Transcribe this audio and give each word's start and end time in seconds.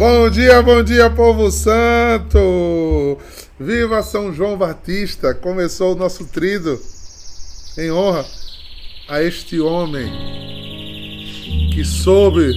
Bom 0.00 0.30
dia, 0.30 0.62
bom 0.62 0.82
dia, 0.82 1.10
povo 1.10 1.50
santo! 1.50 3.18
Viva 3.60 4.02
São 4.02 4.32
João 4.32 4.56
Batista! 4.56 5.34
Começou 5.34 5.92
o 5.92 5.94
nosso 5.94 6.24
trido 6.24 6.80
em 7.76 7.92
honra 7.92 8.24
a 9.06 9.22
este 9.22 9.60
homem 9.60 10.10
que 11.74 11.84
soube 11.84 12.50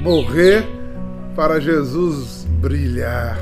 morrer 0.00 0.64
para 1.36 1.60
Jesus 1.60 2.46
brilhar, 2.62 3.38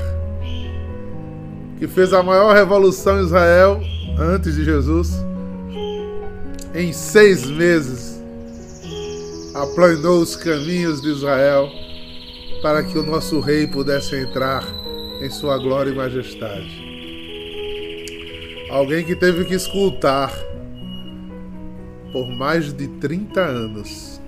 que 1.79 1.87
fez 1.87 2.11
a 2.11 2.21
maior 2.21 2.53
revolução 2.53 3.21
em 3.21 3.23
Israel 3.23 3.81
antes 4.19 4.53
de 4.53 4.65
Jesus. 4.65 5.13
Em 6.75 6.91
seis 6.91 7.45
meses, 7.45 8.21
aplanou 9.55 10.19
os 10.19 10.35
caminhos 10.35 11.01
de 11.01 11.07
Israel 11.07 11.82
para 12.63 12.81
que 12.81 12.97
o 12.97 13.03
nosso 13.03 13.41
rei 13.41 13.67
pudesse 13.67 14.15
entrar 14.15 14.63
em 15.21 15.29
sua 15.29 15.57
glória 15.57 15.91
e 15.91 15.95
majestade. 15.95 16.81
Alguém 18.71 19.03
que 19.03 19.17
teve 19.17 19.43
que 19.43 19.53
escutar 19.53 20.33
por 22.13 22.25
mais 22.29 22.71
de 22.71 22.87
30 22.87 23.41
anos, 23.41 24.21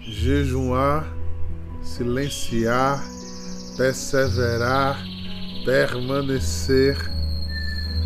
jejuar, 0.00 1.12
silenciar, 1.82 3.02
perseverar, 3.76 5.04
permanecer, 5.64 6.96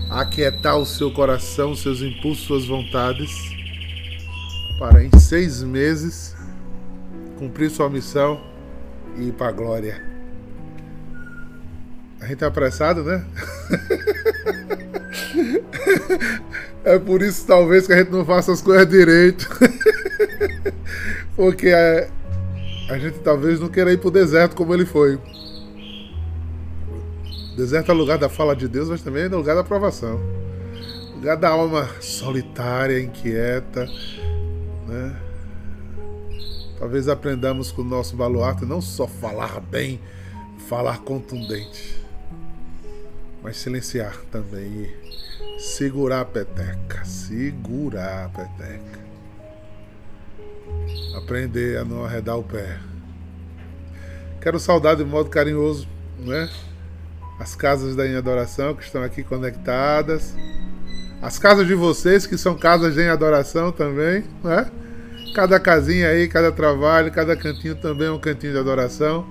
aquietar 0.09 0.78
o 0.78 0.87
seu 0.87 1.12
coração, 1.12 1.76
seus 1.76 2.01
impulsos, 2.01 2.46
suas 2.46 2.64
vontades, 2.64 3.30
para 4.78 5.04
em 5.04 5.10
seis 5.18 5.62
meses 5.62 6.39
cumprir 7.40 7.70
sua 7.70 7.88
missão 7.88 8.38
e 9.16 9.28
ir 9.28 9.32
para 9.32 9.48
a 9.48 9.52
glória. 9.52 10.02
A 12.20 12.26
gente 12.26 12.36
tá 12.36 12.48
apressado, 12.48 13.02
né? 13.02 13.24
é 16.84 16.98
por 16.98 17.23
isso, 17.23 17.46
talvez, 17.46 17.87
que 17.87 17.95
a 17.95 17.96
gente 17.96 18.10
não 18.10 18.26
faça 18.26 18.52
as 18.52 18.60
coisas 18.60 18.87
direito. 18.87 19.48
Porque 21.34 21.70
a, 21.70 22.09
a 22.92 22.98
gente 22.98 23.20
talvez 23.20 23.59
não 23.59 23.68
queira 23.68 23.90
ir 23.90 23.96
para 23.96 24.09
o 24.09 24.10
deserto 24.10 24.54
como 24.54 24.74
ele 24.74 24.84
foi. 24.84 25.18
O 27.54 27.56
deserto 27.56 27.90
é 27.90 27.95
lugar 27.95 28.18
da 28.18 28.28
fala 28.28 28.54
de 28.54 28.68
Deus, 28.68 28.90
mas 28.90 29.00
também 29.00 29.22
é 29.22 29.28
lugar 29.28 29.54
da 29.54 29.62
aprovação. 29.62 30.20
Lugar 31.15 31.38
da 31.38 31.48
alma 31.48 31.88
solitária, 32.00 33.00
inquieta, 33.00 33.87
né? 34.87 35.29
Talvez 36.80 37.09
aprendamos 37.09 37.70
com 37.70 37.82
o 37.82 37.84
nosso 37.84 38.16
baluarte 38.16 38.64
não 38.64 38.80
só 38.80 39.06
falar 39.06 39.60
bem, 39.60 40.00
falar 40.66 41.00
contundente, 41.00 42.02
mas 43.42 43.59
silenciar 43.59 44.16
também 44.32 44.64
e 44.64 45.60
segurar 45.60 46.22
a 46.22 46.24
peteca, 46.24 47.04
segurar 47.04 48.24
a 48.24 48.28
peteca. 48.30 48.98
Aprender 51.18 51.76
a 51.76 51.84
não 51.84 52.02
arredar 52.02 52.38
o 52.38 52.42
pé. 52.42 52.78
Quero 54.40 54.59
saudar 54.59 54.96
de 54.96 55.04
modo 55.04 55.28
carinhoso, 55.28 55.87
né? 56.18 56.48
As 57.38 57.54
casas 57.54 57.94
da 57.94 58.06
Em 58.06 58.16
Adoração 58.16 58.74
que 58.74 58.84
estão 58.84 59.02
aqui 59.02 59.22
conectadas. 59.22 60.34
As 61.20 61.38
casas 61.38 61.66
de 61.66 61.74
vocês 61.74 62.26
que 62.26 62.38
são 62.38 62.56
casas 62.56 62.94
de 62.94 63.02
Em 63.02 63.09
Adoração 63.09 63.70
também, 63.70 64.25
né? 64.42 64.70
Cada 65.34 65.60
casinha 65.60 66.09
aí, 66.09 66.26
cada 66.26 66.50
trabalho, 66.50 67.12
cada 67.12 67.36
cantinho 67.36 67.76
também 67.76 68.09
é 68.09 68.10
um 68.10 68.19
cantinho 68.19 68.53
de 68.53 68.59
adoração. 68.59 69.25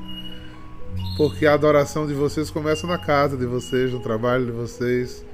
Porque 1.18 1.46
a 1.46 1.54
adoração 1.54 2.08
de 2.08 2.14
vocês 2.14 2.50
começa 2.50 2.88
na 2.88 2.98
casa 2.98 3.36
de 3.36 3.46
vocês, 3.46 3.92
no 3.92 4.00
trabalho 4.00 4.46
de 4.46 4.52
vocês, 4.52 5.26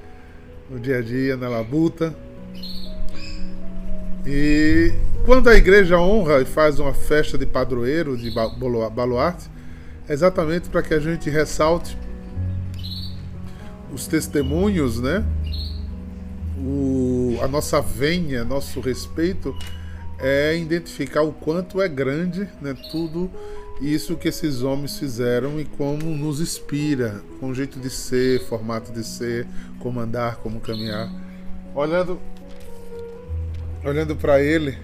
no 0.68 0.80
dia 0.80 0.98
a 0.98 1.02
dia, 1.02 1.36
na 1.36 1.48
labuta. 1.48 2.14
E 4.26 4.92
quando 5.24 5.48
a 5.48 5.54
igreja 5.54 5.98
honra 6.00 6.40
e 6.40 6.44
faz 6.44 6.80
uma 6.80 6.92
festa 6.92 7.38
de 7.38 7.46
padroeiro, 7.46 8.16
de 8.16 8.32
baluarte, 8.32 9.48
é 10.08 10.12
exatamente 10.12 10.68
para 10.68 10.82
que 10.82 10.94
a 10.94 10.98
gente 10.98 11.30
ressalte 11.30 11.96
os 13.92 14.08
testemunhos, 14.08 15.00
né? 15.00 15.24
O, 16.58 17.38
a 17.40 17.46
nossa 17.46 17.80
venha, 17.80 18.44
nosso 18.44 18.80
respeito 18.80 19.56
é 20.18 20.56
identificar 20.56 21.22
o 21.22 21.32
quanto 21.32 21.80
é 21.80 21.88
grande 21.88 22.48
né, 22.60 22.74
tudo 22.90 23.30
isso 23.80 24.16
que 24.16 24.28
esses 24.28 24.62
homens 24.62 24.98
fizeram 24.98 25.60
e 25.60 25.64
como 25.64 26.06
nos 26.06 26.40
inspira, 26.40 27.22
com 27.38 27.50
o 27.50 27.54
jeito 27.54 27.78
de 27.78 27.90
ser, 27.90 28.40
formato 28.46 28.90
de 28.90 29.04
ser, 29.04 29.46
como 29.78 30.00
andar, 30.00 30.36
como 30.36 30.60
caminhar. 30.60 31.12
Olhando, 31.74 32.18
olhando 33.84 34.16
para 34.16 34.40
ele, 34.40 34.78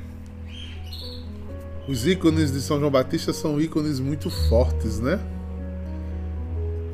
os 1.89 2.07
ícones 2.07 2.53
de 2.53 2.61
São 2.61 2.79
João 2.79 2.91
Batista 2.91 3.33
são 3.33 3.59
ícones 3.59 3.99
muito 3.99 4.29
fortes, 4.49 5.01
né? 5.01 5.19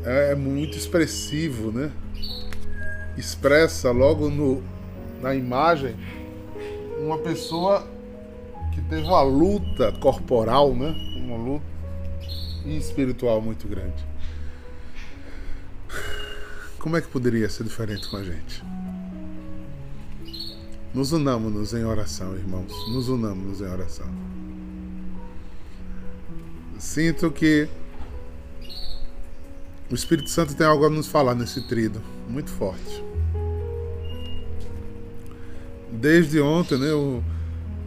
É, 0.04 0.32
é 0.32 0.34
muito 0.36 0.78
expressivo, 0.78 1.72
né? 1.72 1.90
Expressa 3.16 3.90
logo 3.90 4.30
no, 4.30 4.62
na 5.20 5.34
imagem 5.34 5.96
uma 7.00 7.18
pessoa 7.18 7.84
que 8.78 8.88
teve 8.88 9.02
uma 9.02 9.22
luta 9.22 9.92
corporal, 9.92 10.74
né? 10.74 10.94
Uma 11.16 11.36
luta 11.36 11.66
espiritual 12.64 13.40
muito 13.40 13.66
grande. 13.66 14.06
Como 16.78 16.96
é 16.96 17.00
que 17.00 17.08
poderia 17.08 17.48
ser 17.48 17.64
diferente 17.64 18.08
com 18.08 18.16
a 18.16 18.22
gente? 18.22 18.62
Nos 20.94 21.12
unamos-nos 21.12 21.74
em 21.74 21.84
oração, 21.84 22.34
irmãos. 22.36 22.72
Nos 22.92 23.08
unamos-nos 23.08 23.60
em 23.60 23.66
oração. 23.66 24.06
Sinto 26.78 27.30
que 27.32 27.68
o 29.90 29.94
Espírito 29.94 30.30
Santo 30.30 30.54
tem 30.54 30.66
algo 30.66 30.86
a 30.86 30.90
nos 30.90 31.08
falar 31.08 31.34
nesse 31.34 31.66
trido, 31.66 32.00
muito 32.28 32.50
forte. 32.50 33.02
Desde 35.90 36.40
ontem, 36.40 36.78
né, 36.78 36.90
eu 36.90 37.24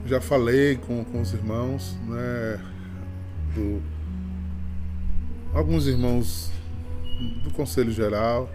já 0.05 0.19
falei 0.19 0.77
com, 0.77 1.03
com 1.05 1.21
os 1.21 1.33
irmãos, 1.33 1.97
né? 2.07 2.59
Do, 3.53 3.81
alguns 5.53 5.87
irmãos 5.87 6.51
do 7.43 7.51
Conselho 7.51 7.91
Geral. 7.91 8.49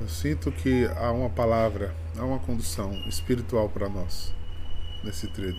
Eu 0.00 0.08
sinto 0.08 0.52
que 0.52 0.86
há 0.96 1.10
uma 1.10 1.30
palavra, 1.30 1.94
há 2.18 2.24
uma 2.24 2.38
condução 2.38 2.92
espiritual 3.08 3.68
para 3.68 3.88
nós 3.88 4.34
nesse 5.02 5.26
treino. 5.28 5.58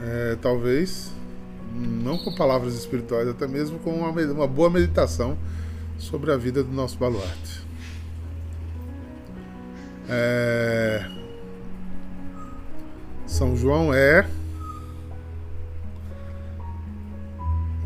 É, 0.00 0.36
talvez 0.40 1.12
não 1.74 2.16
com 2.18 2.34
palavras 2.34 2.74
espirituais, 2.74 3.28
até 3.28 3.46
mesmo 3.46 3.78
com 3.80 3.90
uma, 3.90 4.10
uma 4.10 4.46
boa 4.46 4.70
meditação 4.70 5.36
sobre 5.98 6.32
a 6.32 6.36
vida 6.36 6.62
do 6.62 6.72
nosso 6.72 6.96
baluarte. 6.98 7.64
É, 10.08 11.04
são 13.34 13.56
João 13.56 13.92
é 13.92 14.24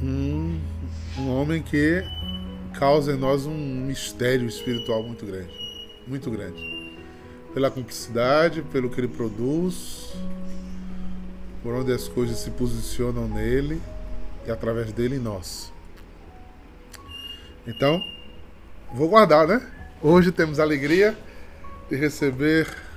um, 0.02 0.60
um 1.16 1.30
homem 1.30 1.62
que 1.62 2.04
causa 2.78 3.12
em 3.12 3.16
nós 3.16 3.46
um 3.46 3.56
mistério 3.56 4.46
espiritual 4.46 5.02
muito 5.02 5.24
grande. 5.24 5.50
Muito 6.06 6.30
grande. 6.30 6.92
Pela 7.54 7.70
cumplicidade, 7.70 8.60
pelo 8.60 8.90
que 8.90 9.00
ele 9.00 9.08
produz, 9.08 10.12
por 11.62 11.72
onde 11.72 11.94
as 11.94 12.06
coisas 12.06 12.36
se 12.40 12.50
posicionam 12.50 13.26
nele 13.26 13.80
e 14.46 14.50
através 14.50 14.92
dele 14.92 15.16
em 15.16 15.20
nós. 15.20 15.72
Então, 17.66 17.98
vou 18.92 19.08
guardar, 19.08 19.48
né? 19.48 19.66
Hoje 20.02 20.30
temos 20.30 20.60
a 20.60 20.62
alegria 20.62 21.16
de 21.88 21.96
receber 21.96 22.87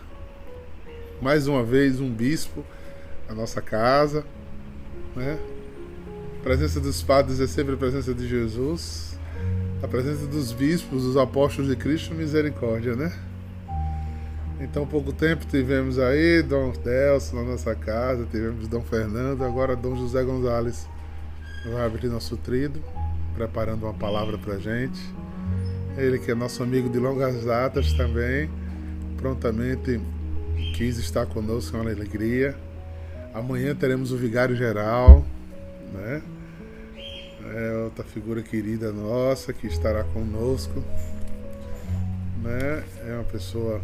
mais 1.21 1.47
uma 1.47 1.63
vez 1.63 1.99
um 1.99 2.09
bispo 2.09 2.65
na 3.29 3.35
nossa 3.35 3.61
casa, 3.61 4.25
né? 5.15 5.37
A 6.39 6.43
presença 6.43 6.79
dos 6.79 7.03
padres 7.03 7.39
é 7.39 7.45
sempre 7.45 7.75
a 7.75 7.77
presença 7.77 8.13
de 8.13 8.27
Jesus. 8.27 9.17
A 9.83 9.87
presença 9.87 10.25
dos 10.25 10.51
bispos, 10.51 11.03
dos 11.03 11.17
apóstolos 11.17 11.69
de 11.69 11.75
Cristo, 11.75 12.13
misericórdia, 12.13 12.95
né? 12.95 13.13
Então, 14.59 14.85
pouco 14.85 15.11
tempo 15.11 15.45
tivemos 15.45 15.97
aí 15.97 16.41
Dom 16.43 16.71
Delcio 16.71 17.35
na 17.35 17.43
nossa 17.43 17.73
casa, 17.75 18.27
tivemos 18.29 18.67
Dom 18.67 18.81
Fernando, 18.81 19.43
agora 19.43 19.75
Dom 19.75 19.95
José 19.95 20.23
Gonzalez 20.23 20.87
vai 21.71 21.85
abrir 21.85 22.07
nosso 22.09 22.37
trido, 22.37 22.81
preparando 23.35 23.83
uma 23.83 23.93
palavra 23.93 24.37
para 24.37 24.57
gente. 24.57 24.99
Ele 25.97 26.19
que 26.19 26.31
é 26.31 26.35
nosso 26.35 26.61
amigo 26.63 26.89
de 26.89 26.99
longas 26.99 27.43
datas 27.43 27.93
também, 27.93 28.49
prontamente 29.17 29.99
quis 30.75 30.97
estar 30.97 31.25
conosco, 31.25 31.75
é 31.75 31.81
uma 31.81 31.89
alegria. 31.89 32.55
Amanhã 33.33 33.75
teremos 33.75 34.11
o 34.11 34.17
Vigário 34.17 34.55
Geral, 34.55 35.25
né? 35.93 36.21
outra 37.83 38.03
figura 38.03 38.41
querida 38.41 38.91
nossa 38.91 39.51
que 39.51 39.67
estará 39.67 40.03
conosco. 40.03 40.83
Né? 42.41 42.83
É 43.05 43.13
uma 43.15 43.23
pessoa 43.23 43.81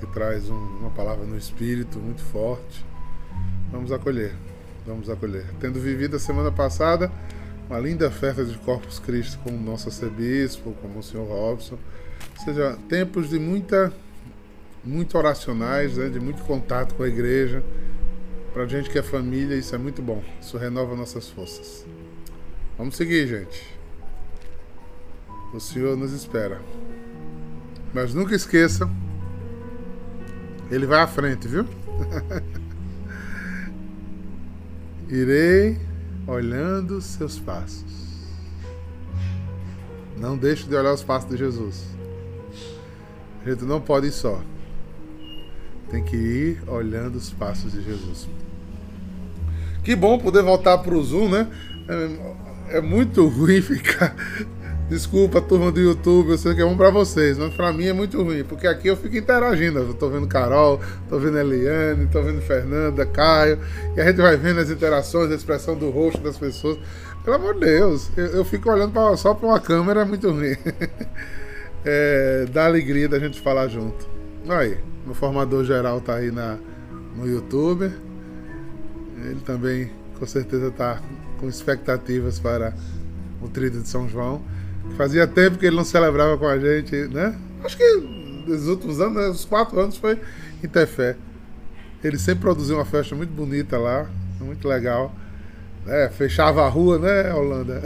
que 0.00 0.06
traz 0.06 0.50
um, 0.50 0.78
uma 0.80 0.90
palavra 0.90 1.24
no 1.24 1.36
espírito 1.36 1.98
muito 1.98 2.22
forte. 2.22 2.84
Vamos 3.70 3.92
acolher, 3.92 4.34
vamos 4.86 5.08
acolher. 5.08 5.46
Tendo 5.60 5.80
vivido 5.80 6.16
a 6.16 6.18
semana 6.18 6.50
passada 6.50 7.10
uma 7.68 7.78
linda 7.78 8.10
festa 8.10 8.44
de 8.44 8.56
Corpus 8.58 8.98
Christi 8.98 9.38
com 9.38 9.50
o 9.50 9.60
nosso 9.60 9.88
arcebispo, 9.88 10.72
com 10.82 10.98
o 10.98 11.02
senhor 11.02 11.26
Robson. 11.26 11.78
Ou 12.38 12.44
seja, 12.44 12.76
tempos 12.88 13.30
de 13.30 13.38
muita, 13.38 13.92
muito 14.84 15.16
oracionais, 15.16 15.96
né? 15.96 16.08
de 16.08 16.20
muito 16.20 16.42
contato 16.44 16.94
com 16.94 17.02
a 17.02 17.08
igreja. 17.08 17.62
Para 18.52 18.66
gente 18.66 18.88
que 18.90 18.98
é 18.98 19.02
família, 19.02 19.56
isso 19.56 19.74
é 19.74 19.78
muito 19.78 20.00
bom. 20.00 20.22
Isso 20.40 20.56
renova 20.56 20.94
nossas 20.94 21.28
forças. 21.28 21.84
Vamos 22.76 22.96
seguir, 22.96 23.26
gente. 23.26 23.74
O 25.52 25.60
Senhor 25.60 25.96
nos 25.96 26.12
espera. 26.12 26.60
Mas 27.92 28.12
nunca 28.12 28.34
esqueça, 28.34 28.90
ele 30.70 30.86
vai 30.86 31.00
à 31.00 31.06
frente, 31.06 31.46
viu? 31.46 31.64
Irei 35.08 35.78
olhando 36.26 37.00
seus 37.00 37.38
passos. 37.38 37.84
Não 40.16 40.36
deixe 40.36 40.66
de 40.66 40.74
olhar 40.74 40.92
os 40.92 41.04
passos 41.04 41.30
de 41.30 41.36
Jesus. 41.36 41.84
A 43.44 43.50
gente 43.50 43.64
não 43.64 43.80
pode 43.80 44.08
ir 44.08 44.12
só. 44.12 44.42
Tem 45.90 46.02
que 46.02 46.16
ir 46.16 46.62
olhando 46.66 47.16
os 47.16 47.30
passos 47.30 47.72
de 47.72 47.82
Jesus. 47.82 48.28
Que 49.82 49.94
bom 49.94 50.18
poder 50.18 50.42
voltar 50.42 50.78
para 50.78 50.94
o 50.94 51.02
Zoom, 51.02 51.28
né? 51.28 51.48
É, 51.88 52.78
é 52.78 52.80
muito 52.80 53.26
ruim 53.28 53.60
ficar 53.60 54.16
Desculpa, 54.88 55.40
turma 55.40 55.72
do 55.72 55.80
YouTube, 55.80 56.30
eu 56.30 56.38
sei 56.38 56.54
que 56.54 56.60
é 56.60 56.64
bom 56.64 56.76
pra 56.76 56.90
vocês, 56.90 57.38
mas 57.38 57.54
pra 57.54 57.72
mim 57.72 57.86
é 57.86 57.92
muito 57.94 58.22
ruim, 58.22 58.44
porque 58.44 58.66
aqui 58.66 58.88
eu 58.88 58.96
fico 58.96 59.16
interagindo. 59.16 59.78
Eu 59.78 59.94
tô 59.94 60.10
vendo 60.10 60.26
Carol, 60.26 60.78
tô 61.08 61.18
vendo 61.18 61.38
Eliane, 61.38 62.06
tô 62.06 62.22
vendo 62.22 62.42
Fernanda, 62.42 63.06
Caio, 63.06 63.58
e 63.96 64.00
a 64.00 64.04
gente 64.04 64.20
vai 64.20 64.36
vendo 64.36 64.60
as 64.60 64.70
interações, 64.70 65.32
a 65.32 65.34
expressão 65.34 65.74
do 65.74 65.88
rosto 65.88 66.20
das 66.20 66.36
pessoas. 66.36 66.78
Pelo 67.24 67.36
amor 67.36 67.54
de 67.54 67.60
Deus, 67.60 68.10
eu, 68.14 68.26
eu 68.26 68.44
fico 68.44 68.70
olhando 68.70 68.92
pra, 68.92 69.16
só 69.16 69.32
pra 69.32 69.48
uma 69.48 69.58
câmera, 69.58 70.02
é 70.02 70.04
muito 70.04 70.30
ruim. 70.30 70.54
é, 71.82 72.44
dá 72.52 72.66
alegria 72.66 73.08
da 73.08 73.18
gente 73.18 73.40
falar 73.40 73.68
junto. 73.68 74.06
Aí, 74.50 74.76
meu 75.04 75.14
formador 75.14 75.64
geral 75.64 76.00
tá 76.00 76.16
aí 76.16 76.30
na, 76.30 76.58
no 77.16 77.26
YouTube. 77.26 77.90
Ele 79.24 79.40
também, 79.44 79.90
com 80.18 80.26
certeza, 80.26 80.70
tá 80.70 81.00
com 81.38 81.48
expectativas 81.48 82.38
para 82.38 82.74
o 83.40 83.48
tríduo 83.48 83.82
de 83.82 83.88
São 83.88 84.08
João. 84.08 84.42
Fazia 84.96 85.26
tempo 85.26 85.58
que 85.58 85.66
ele 85.66 85.76
não 85.76 85.84
celebrava 85.84 86.36
com 86.36 86.46
a 86.46 86.58
gente, 86.58 86.96
né? 87.08 87.38
Acho 87.62 87.76
que 87.76 87.96
nos 88.46 88.68
últimos 88.68 89.00
anos, 89.00 89.14
né, 89.14 89.28
os 89.28 89.44
quatro 89.44 89.80
anos 89.80 89.96
foi 89.96 90.20
Interfé. 90.62 91.16
Ele 92.02 92.18
sempre 92.18 92.42
produziu 92.42 92.76
uma 92.76 92.84
festa 92.84 93.14
muito 93.14 93.32
bonita 93.32 93.78
lá, 93.78 94.10
muito 94.40 94.68
legal. 94.68 95.14
É, 95.86 96.08
fechava 96.08 96.64
a 96.64 96.68
rua, 96.68 96.98
né, 96.98 97.32
Holanda? 97.32 97.82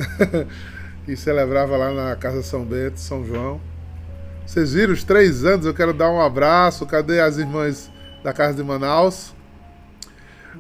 e 1.07 1.17
celebrava 1.17 1.77
lá 1.77 1.93
na 1.93 2.17
Casa 2.17 2.43
São 2.43 2.65
Bento, 2.65 2.99
São 2.99 3.25
João. 3.25 3.61
Vocês 4.49 4.73
viram 4.73 4.95
os 4.95 5.05
três 5.05 5.45
anos? 5.45 5.67
Eu 5.67 5.75
quero 5.75 5.93
dar 5.93 6.11
um 6.11 6.23
abraço. 6.23 6.87
Cadê 6.87 7.21
as 7.21 7.37
irmãs 7.37 7.91
da 8.25 8.33
Casa 8.33 8.55
de 8.55 8.65
Manaus? 8.65 9.35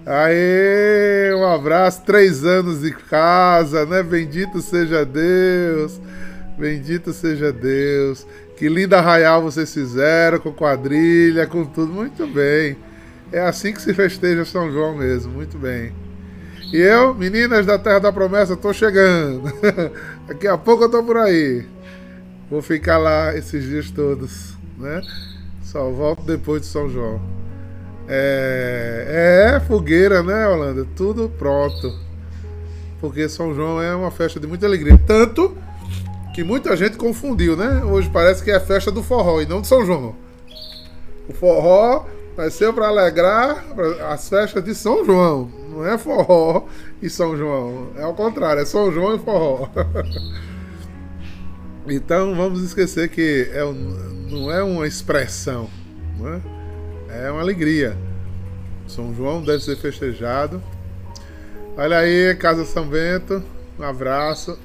Aê, 0.04 1.32
um 1.34 1.46
abraço. 1.46 2.02
Três 2.04 2.44
anos 2.44 2.82
de 2.82 2.90
casa, 2.90 3.86
né? 3.86 4.02
Bendito 4.02 4.60
seja 4.60 5.06
Deus. 5.06 5.98
Bendito 6.58 7.14
seja 7.14 7.50
Deus. 7.50 8.26
Que 8.58 8.68
linda 8.68 8.98
arraial 8.98 9.40
vocês 9.40 9.72
fizeram, 9.72 10.38
com 10.38 10.52
quadrilha, 10.52 11.46
com 11.46 11.64
tudo. 11.64 11.90
Muito 11.90 12.26
bem. 12.26 12.76
É 13.32 13.40
assim 13.40 13.72
que 13.72 13.80
se 13.80 13.94
festeja 13.94 14.44
São 14.44 14.70
João 14.70 14.98
mesmo. 14.98 15.32
Muito 15.32 15.56
bem. 15.56 15.94
E 16.74 16.76
eu, 16.76 17.14
meninas 17.14 17.64
da 17.64 17.78
Terra 17.78 18.00
da 18.00 18.12
Promessa, 18.12 18.54
tô 18.54 18.70
chegando. 18.70 19.50
Daqui 20.28 20.46
a 20.46 20.58
pouco 20.58 20.84
eu 20.84 20.90
tô 20.90 21.02
por 21.02 21.16
aí. 21.16 21.77
Vou 22.50 22.62
ficar 22.62 22.96
lá 22.96 23.36
esses 23.36 23.64
dias 23.64 23.90
todos, 23.90 24.54
né? 24.78 25.02
Só 25.62 25.90
volto 25.90 26.22
depois 26.22 26.62
de 26.62 26.68
São 26.68 26.88
João. 26.88 27.20
É, 28.08 29.54
é 29.56 29.60
fogueira, 29.60 30.22
né, 30.22 30.48
Holanda? 30.48 30.86
Tudo 30.96 31.28
pronto. 31.28 31.92
Porque 33.00 33.28
São 33.28 33.54
João 33.54 33.82
é 33.82 33.94
uma 33.94 34.10
festa 34.10 34.40
de 34.40 34.46
muita 34.46 34.64
alegria. 34.64 34.98
Tanto 35.06 35.54
que 36.34 36.42
muita 36.42 36.74
gente 36.74 36.96
confundiu, 36.96 37.54
né? 37.54 37.84
Hoje 37.84 38.08
parece 38.10 38.42
que 38.42 38.50
é 38.50 38.56
a 38.56 38.60
festa 38.60 38.90
do 38.90 39.02
forró 39.02 39.42
e 39.42 39.46
não 39.46 39.60
de 39.60 39.66
São 39.66 39.84
João. 39.84 40.14
O 41.28 41.34
forró 41.34 42.06
vai 42.34 42.50
ser 42.50 42.72
para 42.72 42.88
alegrar 42.88 43.62
as 44.08 44.26
festas 44.26 44.64
de 44.64 44.74
São 44.74 45.04
João. 45.04 45.50
Não 45.70 45.86
é 45.86 45.98
forró 45.98 46.64
e 47.02 47.10
São 47.10 47.36
João. 47.36 47.88
É 47.94 48.04
ao 48.04 48.14
contrário, 48.14 48.62
é 48.62 48.64
São 48.64 48.90
João 48.90 49.16
e 49.16 49.18
forró. 49.18 49.68
então 51.90 52.34
vamos 52.34 52.62
esquecer 52.62 53.08
que 53.08 53.48
é 53.52 53.64
um, 53.64 53.74
não 54.30 54.50
é 54.50 54.62
uma 54.62 54.86
expressão, 54.86 55.68
é? 57.10 57.26
é 57.26 57.30
uma 57.30 57.40
alegria. 57.40 57.96
São 58.86 59.14
João 59.14 59.42
deve 59.42 59.62
ser 59.62 59.76
festejado. 59.76 60.62
Olha 61.76 61.98
aí, 61.98 62.34
Casa 62.36 62.64
São 62.64 62.86
Bento. 62.86 63.42
Um 63.78 63.84
abraço. 63.84 64.58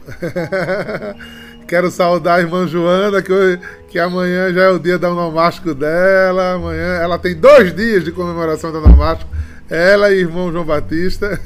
Quero 1.68 1.92
saudar 1.92 2.40
a 2.40 2.42
irmã 2.42 2.68
Joana, 2.68 3.22
que, 3.22 3.60
que 3.90 4.00
amanhã 4.00 4.52
já 4.52 4.64
é 4.64 4.70
o 4.70 4.80
dia 4.80 4.98
do 4.98 5.08
onomástico 5.08 5.74
dela. 5.74 6.54
Amanhã 6.54 6.96
ela 6.96 7.20
tem 7.20 7.36
dois 7.36 7.76
dias 7.76 8.04
de 8.04 8.12
comemoração 8.12 8.72
do 8.72 8.80
onomástico. 8.80 9.30
Ela 9.70 10.12
e 10.12 10.20
irmão 10.20 10.52
João 10.52 10.66
Batista, 10.66 11.40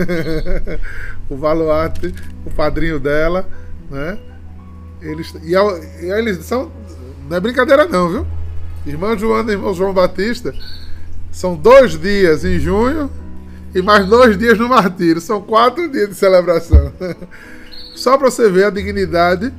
o 1.29 1.38
Valuarte, 1.38 2.13
o 2.45 2.50
padrinho 2.50 3.00
dela, 3.00 3.47
né? 3.89 4.18
Eles, 5.09 5.33
e, 5.44 5.54
e 5.54 6.12
eles 6.12 6.45
são. 6.45 6.71
Não 7.30 7.38
é 7.38 7.39
brincadeira, 7.39 7.86
não, 7.86 8.09
viu? 8.09 8.27
Irmã 8.86 9.18
Joana 9.18 9.51
e 9.51 9.56
irmão 9.56 9.74
João 9.74 9.94
Batista 9.94 10.54
são 11.31 11.56
dois 11.56 12.00
dias 12.00 12.44
em 12.45 12.57
junho 12.57 13.12
e 13.75 13.81
mais 13.81 14.07
dois 14.07 14.38
dias 14.38 14.57
no 14.57 14.68
martírio. 14.68 15.21
São 15.21 15.42
quatro 15.42 15.89
dias 15.89 16.09
de 16.09 16.15
celebração. 16.15 16.92
Só 17.95 18.18
para 18.18 18.30
você 18.30 18.50
ver 18.50 18.65
a 18.65 18.69
dignidade 18.69 19.54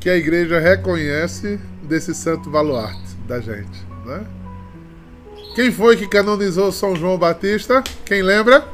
que 0.00 0.08
a 0.08 0.16
igreja 0.16 0.58
reconhece 0.58 1.60
desse 1.82 2.14
santo 2.14 2.50
baluarte 2.50 3.16
da 3.26 3.40
gente. 3.40 3.86
Né? 4.04 4.24
Quem 5.54 5.70
foi 5.70 5.96
que 5.96 6.08
canonizou 6.08 6.72
São 6.72 6.96
João 6.96 7.18
Batista? 7.18 7.82
Quem 8.04 8.22
lembra? 8.22 8.66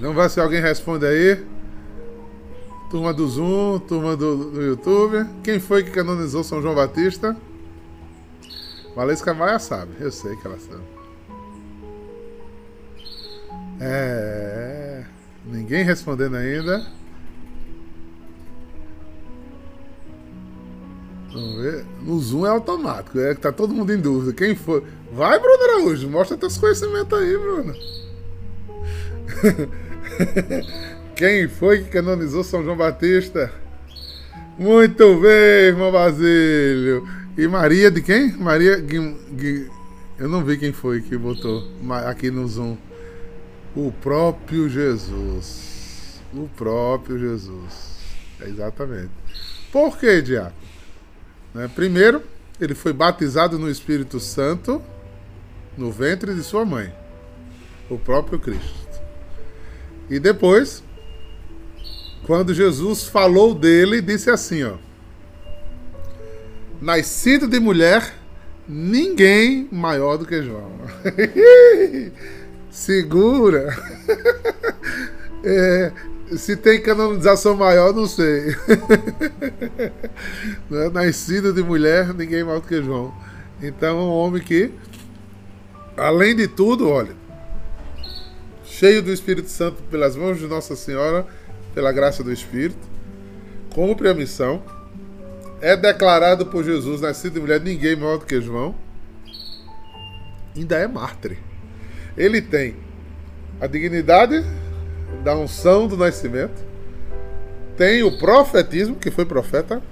Vamos 0.00 0.16
ver 0.16 0.30
se 0.30 0.40
alguém 0.40 0.60
responde 0.60 1.06
aí. 1.06 1.55
Turma 2.90 3.12
do 3.12 3.26
Zoom, 3.26 3.80
turma 3.80 4.16
do, 4.16 4.50
do 4.50 4.62
YouTube. 4.62 5.26
Quem 5.42 5.58
foi 5.58 5.82
que 5.82 5.90
canonizou 5.90 6.44
São 6.44 6.62
João 6.62 6.74
Batista? 6.74 7.36
Valesca 8.94 9.34
Maia 9.34 9.58
sabe, 9.58 9.92
eu 10.00 10.10
sei 10.10 10.36
que 10.36 10.46
ela 10.46 10.58
sabe. 10.58 10.82
É. 13.80 15.04
Ninguém 15.44 15.84
respondendo 15.84 16.36
ainda. 16.36 16.86
Vamos 21.32 21.56
ver. 21.56 21.84
No 22.00 22.18
Zoom 22.18 22.46
é 22.46 22.48
automático, 22.48 23.18
é 23.18 23.34
que 23.34 23.40
tá 23.40 23.52
todo 23.52 23.74
mundo 23.74 23.92
em 23.92 24.00
dúvida. 24.00 24.32
Quem 24.32 24.54
foi? 24.56 24.82
Vai, 25.12 25.38
Bruno 25.38 25.62
Araújo, 25.64 26.08
mostra 26.08 26.36
teus 26.36 26.56
conhecimentos 26.56 27.18
aí, 27.18 27.36
Bruno. 27.36 27.74
Quem 31.16 31.48
foi 31.48 31.82
que 31.82 31.88
canonizou 31.88 32.44
São 32.44 32.62
João 32.62 32.76
Batista? 32.76 33.50
Muito 34.58 35.18
bem, 35.18 35.68
irmão 35.68 35.90
Basílio. 35.90 37.08
E 37.38 37.48
Maria 37.48 37.90
de 37.90 38.02
quem? 38.02 38.32
Maria. 38.32 38.84
Eu 40.18 40.28
não 40.28 40.44
vi 40.44 40.58
quem 40.58 40.74
foi 40.74 41.00
que 41.00 41.16
botou 41.16 41.66
aqui 42.06 42.30
no 42.30 42.46
Zoom. 42.46 42.76
O 43.74 43.90
próprio 43.90 44.68
Jesus. 44.68 46.20
O 46.34 46.50
próprio 46.54 47.18
Jesus. 47.18 47.96
Exatamente. 48.42 49.10
Por 49.72 49.96
que, 49.96 50.20
Diácono? 50.20 50.54
Né? 51.54 51.70
Primeiro, 51.74 52.22
ele 52.60 52.74
foi 52.74 52.92
batizado 52.92 53.58
no 53.58 53.70
Espírito 53.70 54.20
Santo 54.20 54.82
no 55.78 55.90
ventre 55.90 56.34
de 56.34 56.42
sua 56.42 56.66
mãe, 56.66 56.92
o 57.88 57.98
próprio 57.98 58.38
Cristo. 58.38 58.86
E 60.08 60.18
depois, 60.18 60.82
quando 62.26 62.52
Jesus 62.52 63.04
falou 63.04 63.54
dele, 63.54 64.02
disse 64.02 64.28
assim, 64.28 64.64
ó: 64.64 64.74
Nascido 66.80 67.46
de 67.46 67.60
mulher, 67.60 68.12
ninguém 68.68 69.68
maior 69.70 70.18
do 70.18 70.26
que 70.26 70.42
João. 70.42 70.72
Segura. 72.68 73.74
é, 75.44 75.92
Se 76.36 76.56
tem 76.56 76.82
canonização 76.82 77.54
maior, 77.54 77.94
não 77.94 78.06
sei. 78.06 78.56
É? 80.68 80.90
Nascido 80.90 81.52
de 81.52 81.62
mulher, 81.62 82.12
ninguém 82.12 82.42
mais 82.42 82.60
do 82.60 82.66
que 82.66 82.82
João. 82.82 83.14
Então, 83.62 83.98
é 83.98 84.02
um 84.02 84.10
homem 84.10 84.42
que, 84.42 84.72
além 85.96 86.34
de 86.34 86.48
tudo, 86.48 86.88
olha, 86.88 87.14
cheio 88.64 89.00
do 89.00 89.12
Espírito 89.12 89.48
Santo 89.48 89.82
pelas 89.84 90.16
mãos 90.16 90.38
de 90.38 90.46
Nossa 90.46 90.74
Senhora, 90.74 91.24
pela 91.76 91.92
graça 91.92 92.24
do 92.24 92.32
Espírito, 92.32 92.88
cumpre 93.74 94.08
a 94.08 94.14
missão, 94.14 94.62
é 95.60 95.76
declarado 95.76 96.46
por 96.46 96.64
Jesus, 96.64 97.02
nascido 97.02 97.34
de 97.34 97.40
mulher, 97.40 97.60
ninguém 97.60 97.94
maior 97.94 98.16
do 98.16 98.24
que 98.24 98.40
João, 98.40 98.74
ainda 100.56 100.78
é 100.78 100.88
mártir. 100.88 101.36
Ele 102.16 102.40
tem 102.40 102.76
a 103.60 103.66
dignidade 103.66 104.42
da 105.22 105.36
unção 105.36 105.86
do 105.86 105.98
nascimento, 105.98 106.64
tem 107.76 108.02
o 108.02 108.16
profetismo, 108.16 108.96
que 108.96 109.10
foi 109.10 109.26
profeta, 109.26 109.82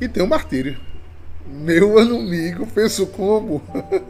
e 0.00 0.08
tem 0.08 0.20
o 0.20 0.26
martírio. 0.26 0.76
Meu 1.46 1.96
amigo, 1.96 2.66
penso 2.66 3.06
como. 3.06 3.62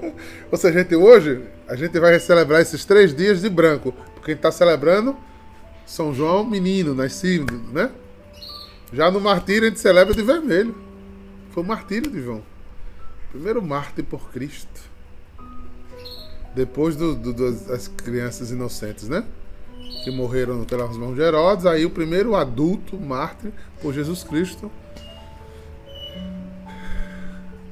Ou 0.50 0.56
seja, 0.56 0.78
gente 0.78 0.96
hoje, 0.96 1.42
a 1.68 1.76
gente 1.76 2.00
vai 2.00 2.18
celebrar 2.18 2.62
esses 2.62 2.86
três 2.86 3.14
dias 3.14 3.42
de 3.42 3.50
branco, 3.50 3.92
porque 4.14 4.30
a 4.30 4.34
gente 4.34 4.38
está 4.38 4.50
celebrando 4.50 5.14
São 5.90 6.14
João 6.14 6.44
menino, 6.44 6.94
nascido, 6.94 7.52
né? 7.72 7.90
Já 8.92 9.10
no 9.10 9.20
martírio 9.20 9.66
a 9.66 9.70
gente 9.70 9.80
celebra 9.80 10.14
de 10.14 10.22
vermelho. 10.22 10.72
Foi 11.50 11.64
o 11.64 11.66
martírio 11.66 12.08
de 12.08 12.22
João. 12.22 12.44
Primeiro 13.32 13.60
mártir 13.60 14.04
por 14.04 14.30
Cristo. 14.30 14.88
Depois 16.54 16.94
do, 16.94 17.16
do, 17.16 17.32
das 17.32 17.88
crianças 17.88 18.52
inocentes, 18.52 19.08
né? 19.08 19.24
Que 20.04 20.12
morreram 20.12 20.62
pelas 20.62 20.96
mãos 20.96 21.16
de 21.16 21.22
Herodes. 21.22 21.66
Aí 21.66 21.84
o 21.84 21.90
primeiro 21.90 22.36
adulto 22.36 22.96
mártir 22.96 23.50
por 23.82 23.92
Jesus 23.92 24.22
Cristo. 24.22 24.70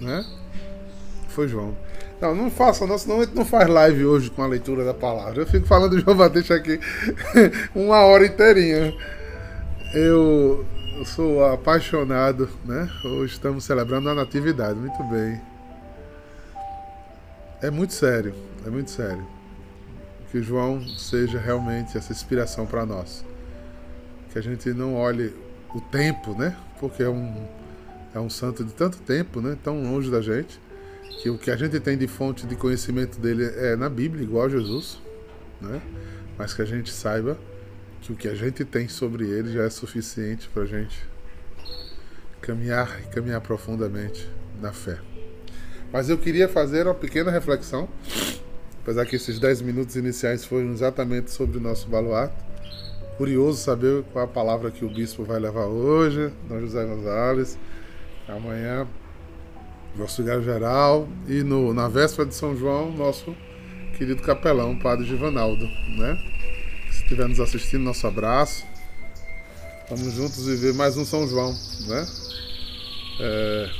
Né? 0.00 0.26
Foi 1.38 1.46
João. 1.46 1.72
Não, 2.20 2.34
não 2.34 2.50
faça, 2.50 2.84
não, 2.84 2.98
senão 2.98 3.20
a 3.20 3.24
gente 3.24 3.36
não 3.36 3.44
faz 3.44 3.68
live 3.68 4.04
hoje 4.04 4.28
com 4.28 4.42
a 4.42 4.46
leitura 4.48 4.84
da 4.84 4.92
palavra. 4.92 5.42
Eu 5.42 5.46
fico 5.46 5.68
falando 5.68 5.94
de 5.96 6.02
João 6.02 6.16
Batista 6.16 6.56
aqui 6.56 6.80
uma 7.76 7.98
hora 7.98 8.26
inteirinha. 8.26 8.92
Eu, 9.94 10.66
sou 11.14 11.44
apaixonado, 11.44 12.50
né? 12.64 12.90
Hoje 13.04 13.34
estamos 13.34 13.62
celebrando 13.62 14.08
a 14.08 14.16
Natividade, 14.16 14.76
muito 14.80 15.00
bem. 15.04 15.40
É 17.62 17.70
muito 17.70 17.94
sério, 17.94 18.34
é 18.66 18.68
muito 18.68 18.90
sério. 18.90 19.24
Que 20.32 20.42
João 20.42 20.84
seja 20.98 21.38
realmente 21.38 21.96
essa 21.96 22.10
inspiração 22.10 22.66
para 22.66 22.84
nós. 22.84 23.24
Que 24.32 24.40
a 24.40 24.42
gente 24.42 24.70
não 24.70 24.96
olhe 24.96 25.32
o 25.72 25.80
tempo, 25.80 26.32
né? 26.36 26.56
Porque 26.80 27.04
é 27.04 27.08
um, 27.08 27.46
é 28.12 28.18
um 28.18 28.28
santo 28.28 28.64
de 28.64 28.72
tanto 28.72 28.98
tempo, 28.98 29.40
né? 29.40 29.56
Tão 29.62 29.80
longe 29.84 30.10
da 30.10 30.20
gente. 30.20 30.58
Que 31.22 31.30
o 31.30 31.38
que 31.38 31.50
a 31.50 31.56
gente 31.56 31.80
tem 31.80 31.96
de 31.96 32.06
fonte 32.06 32.46
de 32.46 32.54
conhecimento 32.54 33.18
dele 33.18 33.44
é 33.44 33.74
na 33.76 33.88
Bíblia, 33.88 34.22
igual 34.22 34.46
a 34.46 34.48
Jesus, 34.48 35.00
né? 35.60 35.82
Mas 36.36 36.54
que 36.54 36.62
a 36.62 36.64
gente 36.64 36.92
saiba 36.92 37.36
que 38.00 38.12
o 38.12 38.16
que 38.16 38.28
a 38.28 38.34
gente 38.34 38.64
tem 38.64 38.88
sobre 38.88 39.28
ele 39.28 39.52
já 39.52 39.64
é 39.64 39.70
suficiente 39.70 40.48
para 40.48 40.62
a 40.62 40.66
gente 40.66 40.96
caminhar 42.40 43.00
e 43.02 43.06
caminhar 43.08 43.40
profundamente 43.40 44.28
na 44.60 44.72
fé. 44.72 44.98
Mas 45.92 46.08
eu 46.08 46.18
queria 46.18 46.48
fazer 46.48 46.86
uma 46.86 46.94
pequena 46.94 47.30
reflexão, 47.30 47.88
apesar 48.82 49.04
que 49.06 49.16
esses 49.16 49.38
10 49.38 49.62
minutos 49.62 49.96
iniciais 49.96 50.44
foram 50.44 50.70
exatamente 50.72 51.30
sobre 51.30 51.58
o 51.58 51.60
nosso 51.60 51.88
baluarte. 51.88 52.36
Curioso 53.16 53.58
saber 53.58 54.04
qual 54.12 54.24
a 54.24 54.28
palavra 54.28 54.70
que 54.70 54.84
o 54.84 54.88
bispo 54.88 55.24
vai 55.24 55.40
levar 55.40 55.66
hoje, 55.66 56.32
Dom 56.48 56.60
José 56.60 56.84
Gonzalez. 56.84 57.58
Amanhã, 58.28 58.86
nosso 59.98 60.22
vigário 60.22 60.42
geral. 60.42 61.08
E 61.26 61.42
no, 61.42 61.74
na 61.74 61.88
véspera 61.88 62.28
de 62.28 62.34
São 62.34 62.56
João, 62.56 62.92
nosso 62.92 63.36
querido 63.96 64.22
capelão, 64.22 64.78
Padre 64.78 65.04
Givanaldo. 65.04 65.64
Né? 65.96 66.16
Se 66.90 67.02
estiver 67.02 67.28
nos 67.28 67.40
assistindo, 67.40 67.82
nosso 67.82 68.06
abraço. 68.06 68.64
Vamos 69.90 70.12
juntos 70.14 70.46
viver 70.46 70.72
mais 70.74 70.96
um 70.96 71.04
São 71.04 71.26
João. 71.26 71.52
Né? 71.86 72.06
É... 73.20 73.70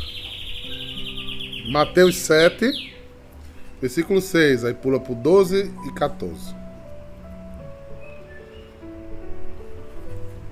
Mateus 1.71 2.17
7, 2.17 2.95
versículo 3.81 4.21
6, 4.21 4.65
aí 4.65 4.75
pula 4.75 4.99
para 4.99 5.15
12 5.15 5.71
e 5.87 5.93
14. 5.93 6.57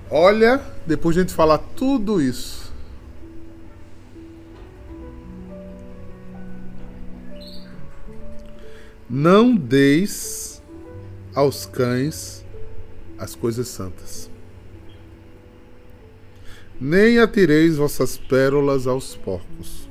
Olha, 0.09 0.61
depois 0.85 1.15
de 1.15 1.19
a 1.19 1.23
gente 1.23 1.33
falar 1.33 1.57
tudo 1.75 2.21
isso, 2.21 2.66
não 9.09 9.55
deis 9.55 10.61
aos 11.33 11.65
cães 11.65 12.45
as 13.17 13.35
coisas 13.35 13.67
santas, 13.67 14.29
nem 16.79 17.19
atireis 17.19 17.77
vossas 17.77 18.17
pérolas 18.17 18.85
aos 18.85 19.15
porcos 19.15 19.87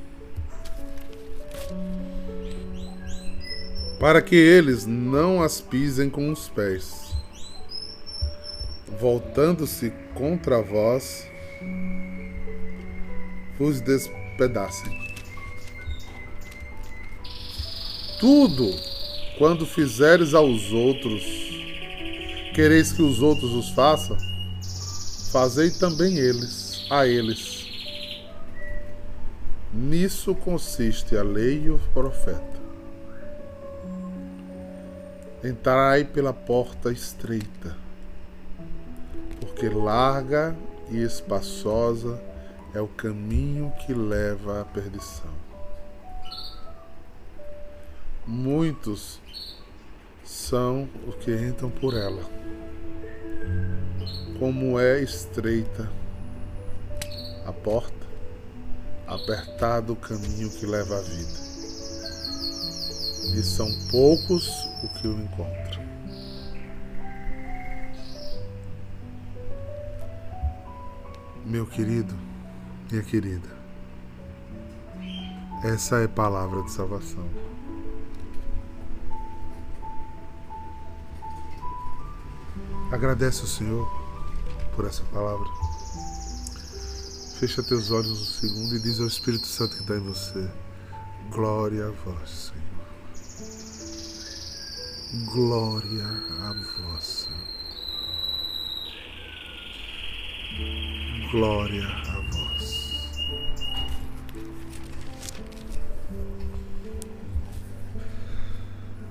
para 3.99 4.21
que 4.21 4.35
eles 4.35 4.85
não 4.85 5.41
as 5.41 5.59
pisem 5.59 6.09
com 6.09 6.31
os 6.31 6.47
pés. 6.49 7.15
Voltando-se 8.99 9.91
contra 10.13 10.61
vós, 10.61 11.27
vos 13.57 13.81
despedacem. 13.81 15.07
Tudo 18.19 18.86
quando 19.37 19.65
fizeres 19.65 20.33
aos 20.33 20.71
outros, 20.71 21.23
quereis 22.55 22.91
que 22.91 23.03
os 23.03 23.21
outros 23.21 23.53
os 23.53 23.69
façam, 23.69 24.17
fazei 25.31 25.69
também 25.69 26.17
eles, 26.17 26.85
a 26.89 27.05
eles. 27.05 27.67
Nisso 29.71 30.33
consiste 30.33 31.15
a 31.15 31.21
lei 31.21 31.65
e 31.65 31.69
o 31.69 31.79
profeta. 31.93 32.57
Entrai 35.43 36.03
pela 36.03 36.33
porta 36.33 36.91
estreita, 36.91 37.77
porque 39.39 39.69
larga 39.69 40.55
e 40.89 40.97
espaçosa 40.97 42.19
é 42.73 42.81
o 42.81 42.87
caminho 42.87 43.71
que 43.85 43.93
leva 43.93 44.61
à 44.61 44.65
perdição. 44.65 45.46
Muitos 48.27 49.21
são 50.23 50.89
os 51.07 51.15
que 51.15 51.31
entram 51.33 51.69
por 51.69 51.93
ela. 51.93 52.23
Como 54.37 54.77
é 54.77 55.01
estreita 55.01 55.89
a 57.45 57.53
porta, 57.53 58.05
apertado 59.07 59.93
o 59.93 59.95
caminho 59.95 60.49
que 60.49 60.65
leva 60.65 60.97
à 60.97 61.01
vida 61.01 61.47
e 63.35 63.43
são 63.43 63.67
poucos 63.89 64.47
o 64.83 64.87
que 64.89 65.07
o 65.07 65.19
encontram. 65.19 65.85
Meu 71.45 71.65
querido, 71.65 72.13
minha 72.91 73.03
querida, 73.03 73.47
essa 75.63 75.99
é 75.99 76.07
palavra 76.07 76.61
de 76.63 76.71
salvação. 76.71 77.25
Agradece 82.91 83.43
o 83.43 83.47
Senhor 83.47 83.85
por 84.75 84.85
essa 84.85 85.03
palavra. 85.05 85.45
Fecha 87.37 87.61
teus 87.61 87.91
olhos 87.91 88.11
um 88.11 88.25
segundo 88.25 88.75
e 88.75 88.79
diz 88.79 88.99
ao 88.99 89.07
Espírito 89.07 89.45
Santo 89.45 89.75
que 89.75 89.81
está 89.81 89.95
em 89.95 89.99
você: 89.99 90.49
Glória 91.29 91.87
a 91.87 91.91
vós, 91.91 92.51
Senhor. 92.53 92.67
Glória 95.33 96.05
a 96.05 96.53
vós. 96.53 97.29
Glória 101.31 101.87
a 101.87 102.21
vós. 102.31 102.87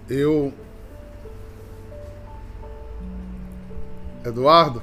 Eu, 0.09 0.54
Eduardo, 4.26 4.83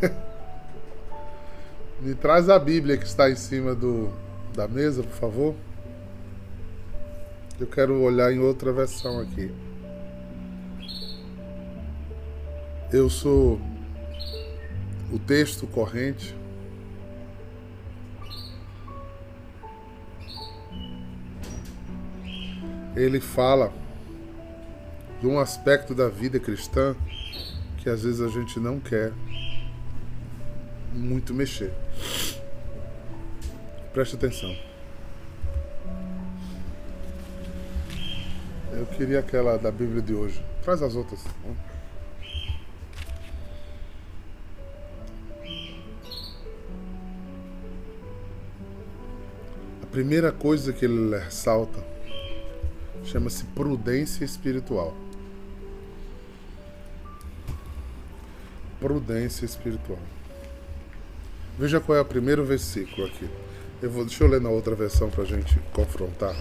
me 2.00 2.14
traz 2.14 2.48
a 2.48 2.58
Bíblia 2.58 2.96
que 2.96 3.06
está 3.06 3.28
em 3.28 3.34
cima 3.34 3.74
do, 3.74 4.10
da 4.54 4.68
mesa, 4.68 5.02
por 5.02 5.12
favor. 5.12 5.54
Eu 7.58 7.66
quero 7.66 8.00
olhar 8.00 8.32
em 8.32 8.38
outra 8.38 8.72
versão 8.72 9.18
aqui. 9.20 9.52
Eu 12.92 13.10
sou 13.10 13.60
o 15.12 15.18
texto 15.18 15.66
corrente 15.66 16.36
ele 22.98 23.20
fala 23.20 23.72
de 25.20 25.26
um 25.26 25.38
aspecto 25.38 25.94
da 25.94 26.08
vida 26.08 26.38
cristã 26.40 26.96
que 27.78 27.88
às 27.88 28.02
vezes 28.02 28.20
a 28.20 28.28
gente 28.28 28.58
não 28.60 28.78
quer 28.78 29.12
muito 30.92 31.32
mexer. 31.32 31.72
Preste 33.92 34.16
atenção. 34.16 34.54
Eu 38.72 38.86
queria 38.86 39.18
aquela 39.18 39.56
da 39.56 39.70
Bíblia 39.70 40.02
de 40.02 40.14
hoje. 40.14 40.44
Traz 40.62 40.82
as 40.82 40.94
outras. 40.94 41.24
A 49.82 49.86
primeira 49.90 50.30
coisa 50.30 50.72
que 50.72 50.84
ele 50.84 51.16
ressalta 51.16 51.82
chama-se 53.04 53.44
prudência 53.46 54.24
espiritual. 54.24 54.94
Prudência 58.80 59.44
espiritual. 59.44 59.98
Veja 61.58 61.80
qual 61.80 61.98
é 61.98 62.00
o 62.00 62.04
primeiro 62.04 62.44
versículo 62.44 63.06
aqui. 63.06 63.28
Eu 63.82 63.90
vou, 63.90 64.04
deixa 64.04 64.22
eu 64.22 64.28
ler 64.28 64.40
na 64.40 64.48
outra 64.48 64.76
versão 64.76 65.10
para 65.10 65.24
a 65.24 65.26
gente 65.26 65.58
confrontar. 65.72 66.36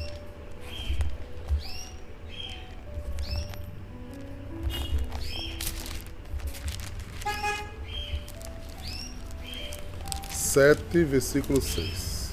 Sete, 10.31 11.03
versículo 11.03 11.59
seis. 11.59 12.31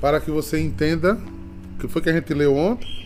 Para 0.00 0.20
que 0.20 0.30
você 0.30 0.58
entenda 0.60 1.14
o 1.14 1.78
que 1.78 1.88
foi 1.88 2.02
que 2.02 2.10
a 2.10 2.12
gente 2.12 2.32
leu 2.32 2.54
ontem 2.56 3.03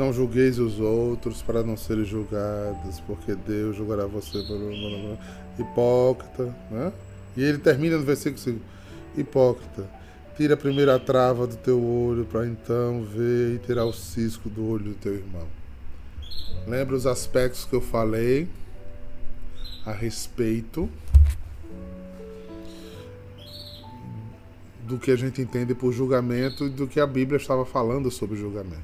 não 0.00 0.14
julgueis 0.14 0.58
os 0.58 0.80
outros 0.80 1.42
para 1.42 1.62
não 1.62 1.76
serem 1.76 2.06
julgados, 2.06 3.00
porque 3.00 3.34
Deus 3.34 3.76
julgará 3.76 4.06
você. 4.06 4.38
Hipócrita, 5.58 6.56
né? 6.70 6.90
E 7.36 7.42
ele 7.42 7.58
termina 7.58 7.98
no 7.98 8.04
versículo 8.04 8.38
5: 8.38 8.60
Hipócrita, 9.14 9.88
tira 10.38 10.54
a 10.54 10.56
primeira 10.56 10.98
trava 10.98 11.46
do 11.46 11.56
teu 11.56 11.78
olho 11.78 12.24
para 12.24 12.46
então 12.46 13.04
ver 13.04 13.56
e 13.56 13.58
tirar 13.58 13.84
o 13.84 13.92
cisco 13.92 14.48
do 14.48 14.66
olho 14.66 14.84
do 14.84 14.94
teu 14.94 15.14
irmão. 15.14 15.46
Lembra 16.66 16.96
os 16.96 17.06
aspectos 17.06 17.66
que 17.66 17.74
eu 17.74 17.82
falei 17.82 18.48
a 19.84 19.92
respeito 19.92 20.88
do 24.84 24.98
que 24.98 25.10
a 25.10 25.16
gente 25.16 25.42
entende 25.42 25.74
por 25.74 25.92
julgamento 25.92 26.64
e 26.64 26.70
do 26.70 26.86
que 26.86 26.98
a 26.98 27.06
Bíblia 27.06 27.36
estava 27.36 27.66
falando 27.66 28.10
sobre 28.10 28.36
julgamento. 28.36 28.82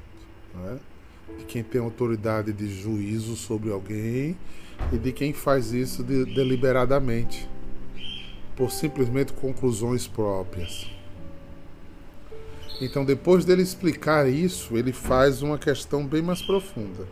Não 0.53 0.69
é? 0.69 0.77
De 1.37 1.45
quem 1.45 1.63
tem 1.63 1.81
autoridade 1.81 2.53
de 2.53 2.67
juízo 2.69 3.35
sobre 3.35 3.71
alguém 3.71 4.37
e 4.91 4.97
de 4.97 5.11
quem 5.11 5.33
faz 5.33 5.73
isso 5.73 6.03
de, 6.03 6.25
deliberadamente, 6.25 7.49
por 8.55 8.71
simplesmente 8.71 9.33
conclusões 9.33 10.07
próprias. 10.07 10.87
Então, 12.79 13.03
depois 13.03 13.43
dele 13.43 13.63
explicar 13.63 14.29
isso, 14.29 14.77
ele 14.77 14.93
faz 14.93 15.41
uma 15.41 15.57
questão 15.57 16.05
bem 16.05 16.21
mais 16.21 16.41
profunda. 16.41 17.07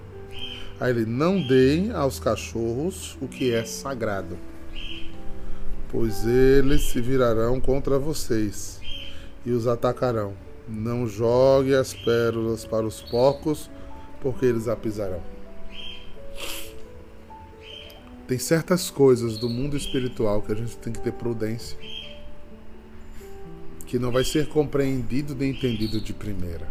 Aí 0.80 0.92
ele 0.92 1.06
não 1.06 1.42
deem 1.42 1.92
aos 1.92 2.20
cachorros 2.20 3.18
o 3.22 3.28
que 3.28 3.52
é 3.52 3.64
sagrado, 3.64 4.38
pois 5.90 6.26
eles 6.28 6.84
se 6.90 7.02
virarão 7.02 7.60
contra 7.60 7.98
vocês 7.98 8.80
e 9.46 9.52
os 9.52 9.68
atacarão. 9.68 10.34
Não 10.68 11.08
jogue 11.08 11.74
as 11.74 11.94
pérolas 11.94 12.66
para 12.66 12.86
os 12.86 13.02
porcos, 13.02 13.70
porque 14.22 14.46
eles 14.46 14.68
a 14.68 14.76
pisarão. 14.76 15.22
Tem 18.28 18.40
certas 18.40 18.90
coisas 18.90 19.38
do 19.38 19.48
mundo 19.48 19.78
espiritual 19.78 20.42
que 20.42 20.52
a 20.52 20.56
gente 20.56 20.78
tem 20.78 20.92
que 20.92 21.00
ter 21.00 21.14
prudência, 21.14 21.78
que 23.86 24.00
não 24.00 24.12
vai 24.12 24.24
ser 24.24 24.48
compreendido 24.48 25.36
nem 25.36 25.52
entendido 25.52 26.02
de 26.02 26.12
primeira. 26.12 26.68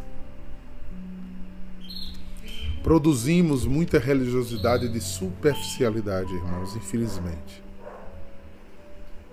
Produzimos 2.83 3.65
muita 3.65 3.99
religiosidade 3.99 4.89
de 4.89 5.01
superficialidade, 5.01 6.35
irmãos, 6.35 6.77
infelizmente. 6.77 7.63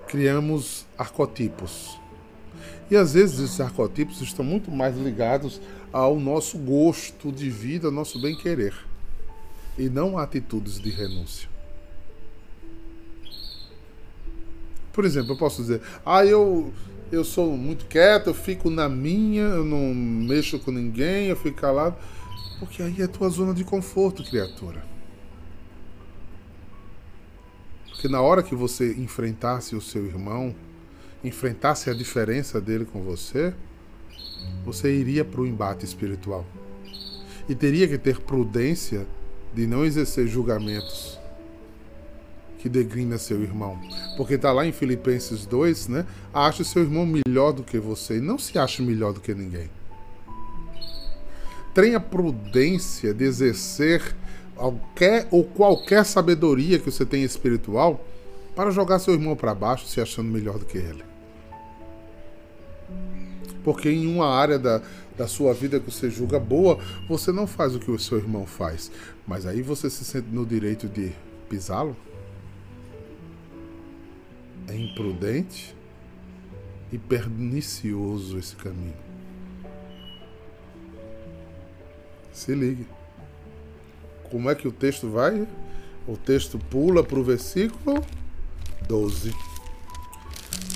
Criamos 0.07 0.85
arcotipos. 0.97 1.99
E 2.89 2.95
às 2.95 3.13
vezes 3.13 3.39
esses 3.39 3.59
arcotipos 3.59 4.21
estão 4.21 4.45
muito 4.45 4.69
mais 4.69 4.95
ligados 4.97 5.59
ao 5.91 6.19
nosso 6.19 6.57
gosto 6.57 7.31
de 7.31 7.49
vida, 7.49 7.87
ao 7.87 7.91
nosso 7.91 8.21
bem-querer, 8.21 8.73
e 9.77 9.89
não 9.89 10.17
a 10.17 10.23
atitudes 10.23 10.79
de 10.79 10.89
renúncia. 10.89 11.49
Por 14.93 15.05
exemplo, 15.05 15.33
eu 15.33 15.37
posso 15.37 15.61
dizer, 15.61 15.81
ah, 16.05 16.25
eu, 16.25 16.73
eu 17.11 17.23
sou 17.23 17.55
muito 17.55 17.85
quieto, 17.85 18.27
eu 18.27 18.33
fico 18.33 18.69
na 18.69 18.89
minha, 18.89 19.43
eu 19.43 19.63
não 19.63 19.93
mexo 19.93 20.59
com 20.59 20.71
ninguém, 20.71 21.27
eu 21.27 21.35
fico 21.35 21.57
calado. 21.57 21.95
Porque 22.59 22.83
aí 22.83 23.01
é 23.01 23.05
a 23.05 23.07
tua 23.07 23.29
zona 23.29 23.53
de 23.53 23.63
conforto, 23.63 24.23
criatura. 24.23 24.83
Porque 27.89 28.07
na 28.07 28.21
hora 28.21 28.43
que 28.43 28.53
você 28.53 28.93
enfrentasse 28.93 29.75
o 29.75 29.81
seu 29.81 30.05
irmão, 30.05 30.55
enfrentasse 31.23 31.89
a 31.89 31.93
diferença 31.93 32.59
dele 32.59 32.85
com 32.85 33.01
você, 33.01 33.53
você 34.65 34.93
iria 34.93 35.25
para 35.25 35.41
o 35.41 35.47
embate 35.47 35.85
espiritual. 35.85 36.45
E 37.49 37.55
teria 37.55 37.87
que 37.87 37.97
ter 37.97 38.19
prudência 38.19 39.05
de 39.53 39.67
não 39.67 39.83
exercer 39.83 40.27
julgamentos 40.27 41.19
que 42.59 42.69
degrina 42.69 43.17
seu 43.17 43.41
irmão. 43.41 43.79
Porque 44.15 44.35
está 44.35 44.51
lá 44.51 44.65
em 44.65 44.71
Filipenses 44.71 45.45
2, 45.45 45.87
né? 45.87 46.05
Ache 46.33 46.63
seu 46.63 46.83
irmão 46.83 47.05
melhor 47.05 47.51
do 47.51 47.63
que 47.63 47.79
você 47.79 48.17
e 48.17 48.21
não 48.21 48.37
se 48.37 48.57
ache 48.57 48.81
melhor 48.81 49.13
do 49.13 49.19
que 49.19 49.33
ninguém. 49.33 49.69
Tenha 51.73 51.99
prudência 51.99 53.13
de 53.13 53.23
exercer 53.23 54.15
qualquer 54.55 55.27
ou 55.31 55.43
qualquer 55.43 56.05
sabedoria 56.05 56.77
que 56.77 56.91
você 56.91 57.05
tenha 57.05 57.25
espiritual 57.25 58.05
para 58.55 58.69
jogar 58.69 58.99
seu 58.99 59.13
irmão 59.13 59.35
para 59.35 59.55
baixo 59.55 59.87
se 59.87 59.99
achando 59.99 60.29
melhor 60.29 60.59
do 60.59 60.65
que 60.65 60.77
ele. 60.77 61.10
Porque 63.63 63.89
em 63.89 64.07
uma 64.07 64.27
área 64.27 64.57
da, 64.57 64.81
da 65.17 65.27
sua 65.27 65.53
vida 65.53 65.79
que 65.79 65.91
você 65.91 66.09
julga 66.09 66.39
boa, 66.39 66.79
você 67.07 67.31
não 67.31 67.45
faz 67.45 67.75
o 67.75 67.79
que 67.79 67.91
o 67.91 67.99
seu 67.99 68.17
irmão 68.17 68.45
faz. 68.45 68.91
Mas 69.27 69.45
aí 69.45 69.61
você 69.61 69.89
se 69.89 70.03
sente 70.03 70.27
no 70.31 70.45
direito 70.45 70.87
de 70.87 71.11
pisá-lo? 71.49 71.95
É 74.67 74.75
imprudente 74.75 75.75
e 76.91 76.97
pernicioso 76.97 78.37
esse 78.37 78.55
caminho. 78.55 78.95
Se 82.31 82.55
ligue. 82.55 82.87
Como 84.29 84.49
é 84.49 84.55
que 84.55 84.67
o 84.67 84.71
texto 84.71 85.09
vai? 85.09 85.47
O 86.07 86.17
texto 86.17 86.57
pula 86.57 87.03
para 87.03 87.19
o 87.19 87.23
versículo 87.23 88.03
12. 88.87 89.33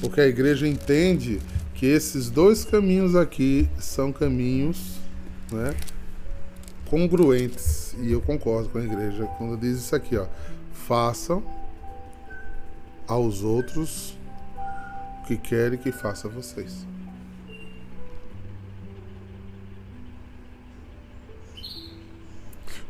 Porque 0.01 0.21
a 0.21 0.27
igreja 0.27 0.67
entende 0.67 1.39
que 1.75 1.85
esses 1.85 2.29
dois 2.29 2.63
caminhos 2.63 3.15
aqui 3.15 3.69
são 3.77 4.11
caminhos 4.11 4.97
né, 5.51 5.75
congruentes. 6.89 7.95
E 7.99 8.11
eu 8.11 8.21
concordo 8.21 8.69
com 8.69 8.77
a 8.77 8.83
igreja 8.83 9.25
quando 9.37 9.59
diz 9.59 9.77
isso 9.77 9.95
aqui, 9.95 10.17
ó. 10.17 10.25
Façam 10.71 11.43
aos 13.07 13.43
outros 13.43 14.17
o 15.21 15.27
que 15.27 15.37
querem 15.37 15.77
que 15.77 15.91
faça 15.91 16.27
a 16.27 16.31
vocês. 16.31 16.85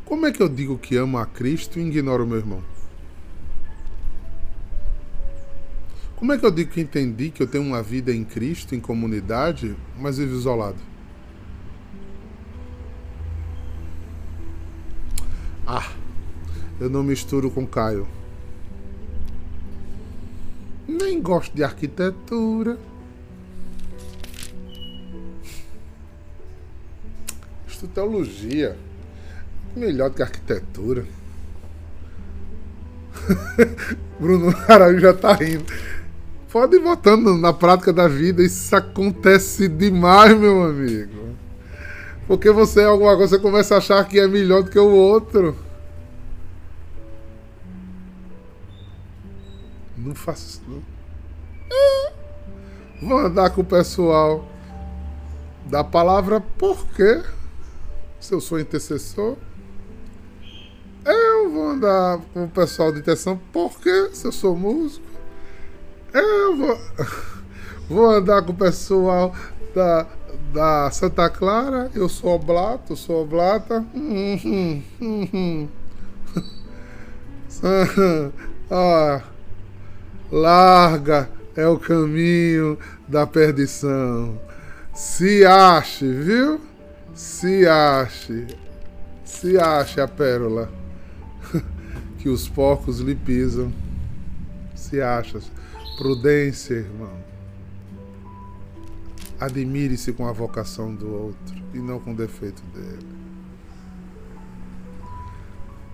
Como 0.06 0.28
é 0.28 0.32
que 0.32 0.41
eu 0.41 0.48
digo 0.48 0.78
que 0.78 0.95
amo 0.95 1.17
a 1.17 1.26
Cristo 1.26 1.80
e 1.80 1.82
ignoro 1.82 2.24
o 2.24 2.28
meu 2.28 2.38
irmão? 2.38 2.74
Como 6.15 6.32
é 6.32 6.38
que 6.38 6.45
eu 6.45 6.51
digo 6.51 6.71
que 6.71 6.80
entendi 6.80 7.30
que 7.30 7.43
eu 7.43 7.47
tenho 7.47 7.63
uma 7.63 7.84
vida 7.84 8.13
em 8.13 8.23
Cristo, 8.23 8.73
em 8.73 8.80
comunidade, 8.80 9.75
mas 9.99 10.17
vivo 10.17 10.34
isolado? 10.34 10.78
Ah, 15.67 15.91
eu 16.80 16.89
não 16.89 17.04
misturo 17.04 17.51
com 17.51 17.67
Caio. 17.67 18.08
Nem 20.88 21.21
gosto 21.21 21.54
de 21.54 21.63
arquitetura. 21.63 22.78
Estudo 27.67 27.91
teologia. 27.93 28.78
Melhor 29.75 30.10
do 30.10 30.15
que 30.15 30.23
arquitetura. 30.23 31.06
Bruno 34.19 34.56
Araújo 34.69 34.99
já 34.99 35.13
tá 35.13 35.34
rindo. 35.34 35.65
Pode 36.51 36.77
ir 36.77 36.79
botando 36.79 37.36
na 37.38 37.51
prática 37.51 37.91
da 37.91 38.08
vida. 38.08 38.41
Isso 38.43 38.75
acontece 38.75 39.67
demais, 39.67 40.38
meu 40.38 40.63
amigo. 40.63 41.36
Porque 42.27 42.49
você 42.49 42.81
é 42.81 42.86
alguma 42.86 43.15
coisa, 43.15 43.36
você 43.36 43.41
começa 43.41 43.75
a 43.75 43.77
achar 43.77 44.08
que 44.08 44.19
é 44.19 44.27
melhor 44.27 44.63
do 44.63 44.71
que 44.71 44.79
o 44.79 44.89
outro. 44.89 45.55
Não 49.97 50.15
faço 50.15 50.45
isso, 50.47 50.62
não. 50.67 50.81
Vou 53.01 53.19
andar 53.19 53.49
com 53.49 53.62
o 53.62 53.65
pessoal 53.65 54.47
da 55.65 55.84
palavra 55.84 56.39
por 56.39 56.88
quê? 56.88 57.21
Se 58.19 58.34
eu 58.34 58.39
sou 58.39 58.60
intercessor. 58.60 59.36
Eu 61.05 61.51
vou 61.51 61.69
andar 61.69 62.19
com 62.34 62.45
o 62.45 62.49
pessoal 62.49 62.91
de 62.91 62.99
intenção 62.99 63.39
por 63.51 63.79
quê? 63.79 64.10
Se 64.13 64.25
eu 64.25 64.31
sou 64.31 64.55
músico. 64.55 65.05
Eu 66.15 66.56
vou, 66.56 66.80
vou 67.89 68.10
andar 68.10 68.41
com 68.43 68.54
o 68.54 68.56
pessoal 68.56 69.36
da, 69.75 70.08
da 70.54 70.89
Santa 70.89 71.30
Clara. 71.30 71.91
Eu 71.93 72.08
sou 72.08 72.36
oblato, 72.36 72.95
sou 72.95 73.23
oblata. 73.23 73.86
Ah, 78.69 79.21
larga 80.32 81.30
é 81.56 81.67
o 81.67 81.80
caminho 81.80 82.78
da 83.08 83.25
perdição. 83.28 84.39
Se 84.93 85.45
ache, 85.45 86.12
viu? 86.12 86.60
Se 87.13 87.65
ache. 87.67 88.47
Se 89.23 89.58
ache 89.58 90.01
a 90.01 90.08
pérola 90.08 90.69
que 92.19 92.28
os 92.28 92.49
porcos 92.49 92.99
lhe 92.99 93.15
pisam. 93.15 93.71
Se 94.75 94.99
acha. 95.01 95.39
Prudência, 95.97 96.73
irmão. 96.73 97.17
Admire-se 99.39 100.12
com 100.12 100.27
a 100.27 100.31
vocação 100.31 100.93
do 100.93 101.08
outro 101.10 101.55
e 101.73 101.79
não 101.79 101.99
com 101.99 102.12
o 102.12 102.15
defeito 102.15 102.62
dele. 102.73 103.08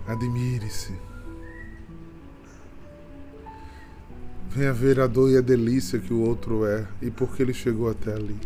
Admire-se. 0.06 0.92
Venha 4.50 4.72
ver 4.72 5.00
a 5.00 5.06
dor 5.06 5.30
e 5.30 5.36
a 5.36 5.40
delícia 5.40 5.98
que 5.98 6.12
o 6.12 6.20
outro 6.20 6.66
é 6.66 6.86
e 7.00 7.10
por 7.10 7.34
que 7.34 7.42
ele 7.42 7.54
chegou 7.54 7.88
até 7.88 8.12
ali. 8.12 8.38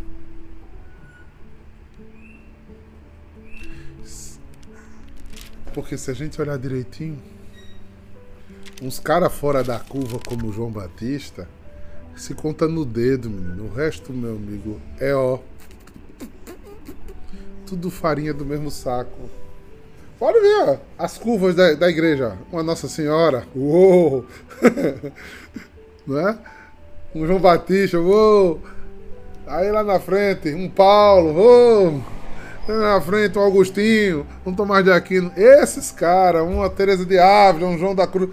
Porque 5.75 5.99
se 5.99 6.11
a 6.11 6.15
gente 6.15 6.41
olhar 6.41 6.57
direitinho, 6.57 7.21
uns 8.83 8.99
caras 8.99 9.33
fora 9.33 9.65
da 9.65 9.79
curva 9.79 10.19
como 10.27 10.49
o 10.49 10.53
João 10.53 10.71
Batista, 10.71 11.49
se 12.17 12.35
conta 12.35 12.67
no 12.67 12.85
dedo, 12.85 13.29
menino. 13.29 13.65
O 13.65 13.75
resto, 13.75 14.13
meu 14.13 14.37
amigo, 14.37 14.81
é 14.99 15.15
ó. 15.15 15.39
Tudo 17.67 17.91
farinha 17.91 18.33
do 18.33 18.45
mesmo 18.45 18.71
saco. 18.71 19.29
Pode 20.19 20.41
ver, 20.41 20.63
ó, 20.63 20.77
as 20.99 21.19
curvas 21.19 21.55
da, 21.55 21.75
da 21.75 21.91
igreja. 21.91 22.39
Uma 22.51 22.63
Nossa 22.63 22.89
Senhora. 22.89 23.47
Uou! 23.55 24.25
não 26.07 26.29
é? 26.29 26.39
Um 27.15 27.27
João 27.27 27.39
Batista, 27.39 27.99
uou! 28.01 28.63
Aí 29.47 29.71
lá 29.71 29.85
na 29.85 30.01
frente, 30.01 30.55
um 30.55 30.69
Paulo, 30.71 31.35
uou! 31.39 32.03
Na 32.67 33.01
frente, 33.01 33.39
um 33.39 33.43
Augustinho, 33.43 34.27
um 34.45 34.53
Tomás 34.55 34.85
de 34.85 34.91
Aquino. 34.91 35.31
Esses 35.37 35.93
caras, 35.93 36.43
uma 36.43 36.69
Teresa 36.71 37.05
de 37.05 37.19
Ávila, 37.19 37.69
um 37.69 37.79
João 37.79 37.95
da 37.95 38.07
Cruz. 38.07 38.31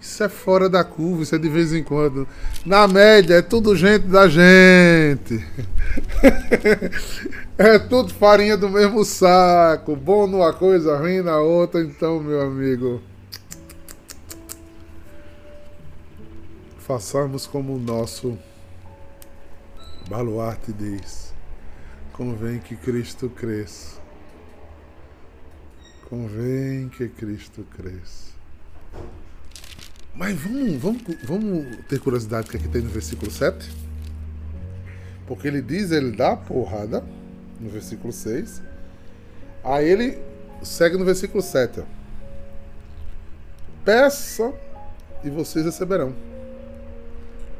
Isso 0.00 0.22
é 0.22 0.28
fora 0.28 0.68
da 0.68 0.84
curva, 0.84 1.22
isso 1.22 1.34
é 1.34 1.38
de 1.38 1.48
vez 1.48 1.72
em 1.72 1.82
quando. 1.82 2.26
Na 2.64 2.86
média, 2.86 3.34
é 3.34 3.42
tudo 3.42 3.76
gente 3.76 4.06
da 4.06 4.28
gente. 4.28 5.44
é 7.58 7.78
tudo 7.78 8.14
farinha 8.14 8.56
do 8.56 8.68
mesmo 8.68 9.04
saco. 9.04 9.96
Bom 9.96 10.26
numa 10.26 10.52
coisa, 10.52 10.96
ruim 10.96 11.20
na 11.20 11.38
outra. 11.38 11.80
Então, 11.80 12.20
meu 12.20 12.40
amigo. 12.40 13.02
façamos 16.88 17.46
como 17.46 17.74
o 17.74 17.78
nosso 17.78 18.38
baluarte 20.08 20.72
diz: 20.72 21.34
convém 22.14 22.58
que 22.58 22.74
Cristo 22.74 23.28
cresça. 23.28 24.00
Convém 26.08 26.88
que 26.88 27.06
Cristo 27.10 27.66
cresça. 27.76 28.32
Mas 30.18 30.36
vamos, 30.36 30.82
vamos, 30.82 31.02
vamos 31.22 31.76
ter 31.86 32.00
curiosidade 32.00 32.48
do 32.48 32.50
que 32.50 32.56
aqui 32.56 32.66
tem 32.66 32.82
no 32.82 32.90
versículo 32.90 33.30
7? 33.30 33.70
Porque 35.28 35.46
ele 35.46 35.62
diz, 35.62 35.92
ele 35.92 36.10
dá 36.10 36.32
a 36.32 36.36
porrada 36.36 37.04
no 37.60 37.70
versículo 37.70 38.12
6. 38.12 38.60
Aí 39.62 39.88
ele 39.88 40.18
segue 40.60 40.96
no 40.96 41.04
versículo 41.04 41.40
7. 41.40 41.80
Ó. 41.80 41.84
Peça 43.84 44.52
e 45.22 45.30
vocês 45.30 45.64
receberão. 45.64 46.12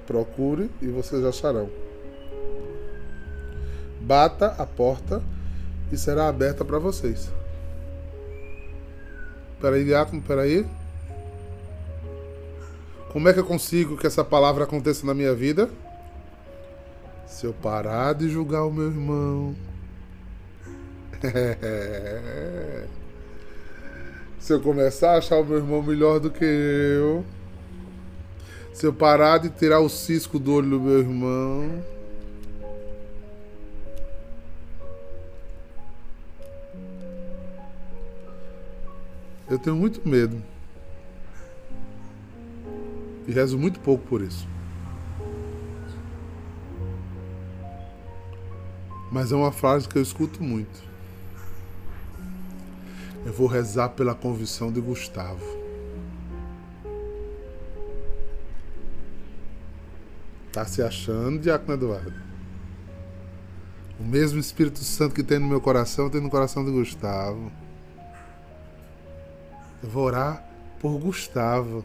Procure 0.05 0.69
e 0.83 0.89
vocês 0.89 1.25
acharão. 1.25 1.71
Bata 4.01 4.47
a 4.59 4.67
porta 4.67 5.23
e 5.93 5.97
será 5.97 6.27
aberta 6.27 6.65
para 6.65 6.81
vocês. 6.81 7.31
Peraí, 9.61 9.85
Diácono, 9.85 10.21
peraí. 10.23 10.67
Como 13.13 13.29
é 13.29 13.33
que 13.33 13.41
eu 13.41 13.45
consigo 13.45 13.97
que 13.97 14.07
essa 14.07 14.23
palavra 14.23 14.65
aconteça 14.65 15.07
na 15.07 15.15
minha 15.15 15.35
vida? 15.35 15.71
Se 17.27 17.47
eu 17.47 17.55
parar 17.55 18.13
de 18.13 18.29
julgar 18.29 18.65
o 18.65 18.73
meu 18.73 18.87
irmão. 18.87 19.57
Se 24.39 24.53
eu 24.53 24.61
começar 24.61 25.13
a 25.13 25.19
achar 25.19 25.37
o 25.37 25.45
meu 25.45 25.57
irmão 25.57 25.83
melhor 25.83 26.21
do 26.21 26.31
que 26.31 26.45
eu. 26.45 27.25
Se 28.75 28.87
eu 28.87 28.93
parar 28.93 29.39
de 29.39 29.49
tirar 29.51 29.81
o 29.81 29.89
cisco 29.89 30.39
do 30.39 30.53
olho 30.53 30.71
do 30.71 30.81
meu 30.81 30.99
irmão. 30.99 31.83
Eu 39.51 39.59
tenho 39.59 39.77
muito 39.77 40.07
medo. 40.07 40.43
E 43.29 43.33
rezo 43.33 43.59
muito 43.59 43.79
pouco 43.81 44.07
por 44.07 44.23
isso. 44.23 44.49
Mas 49.13 49.31
é 49.31 49.37
uma 49.37 49.53
frase 49.53 49.87
que 49.87 49.97
eu 49.97 50.03
escuto 50.03 50.43
muito. 50.43 50.83
Eu 53.27 53.33
vou 53.35 53.47
rezar 53.47 53.91
pela 53.91 54.15
convicção 54.15 54.73
de 54.73 54.81
Gustavo. 54.81 55.45
Tá 60.51 60.65
se 60.65 60.83
achando, 60.83 61.39
Diácono 61.39 61.75
Eduardo? 61.75 62.15
O 64.01 64.05
mesmo 64.05 64.41
Espírito 64.41 64.79
Santo 64.79 65.15
que 65.15 65.23
tem 65.23 65.39
no 65.39 65.47
meu 65.47 65.61
coração 65.61 66.09
tem 66.09 66.23
no 66.23 66.31
coração 66.31 66.65
de 66.65 66.71
Gustavo. 66.71 67.53
Eu 69.83 69.91
vou 69.91 70.05
orar 70.05 70.43
por 70.81 70.99
Gustavo. 70.99 71.85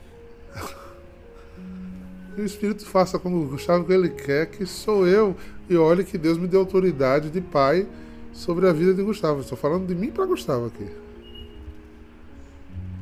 O 2.38 2.42
Espírito 2.42 2.86
faça 2.86 3.20
como 3.20 3.46
Gustavo 3.48 3.86
que 3.86 3.94
ele 3.94 4.10
quer, 4.10 4.48
que 4.48 4.66
sou 4.66 5.08
eu. 5.08 5.36
E 5.70 5.76
olhe 5.76 6.04
que 6.04 6.18
Deus 6.18 6.38
me 6.38 6.48
deu 6.48 6.62
autoridade 6.62 7.30
de 7.30 7.42
pai 7.42 7.88
sobre 8.32 8.68
a 8.68 8.74
vida 8.74 8.94
de 8.94 9.04
Gustavo. 9.04 9.42
Estou 9.42 9.58
falando 9.58 9.88
de 9.88 9.96
mim 9.96 10.10
para 10.10 10.26
Gustavo 10.26 10.66
aqui. 10.66 10.88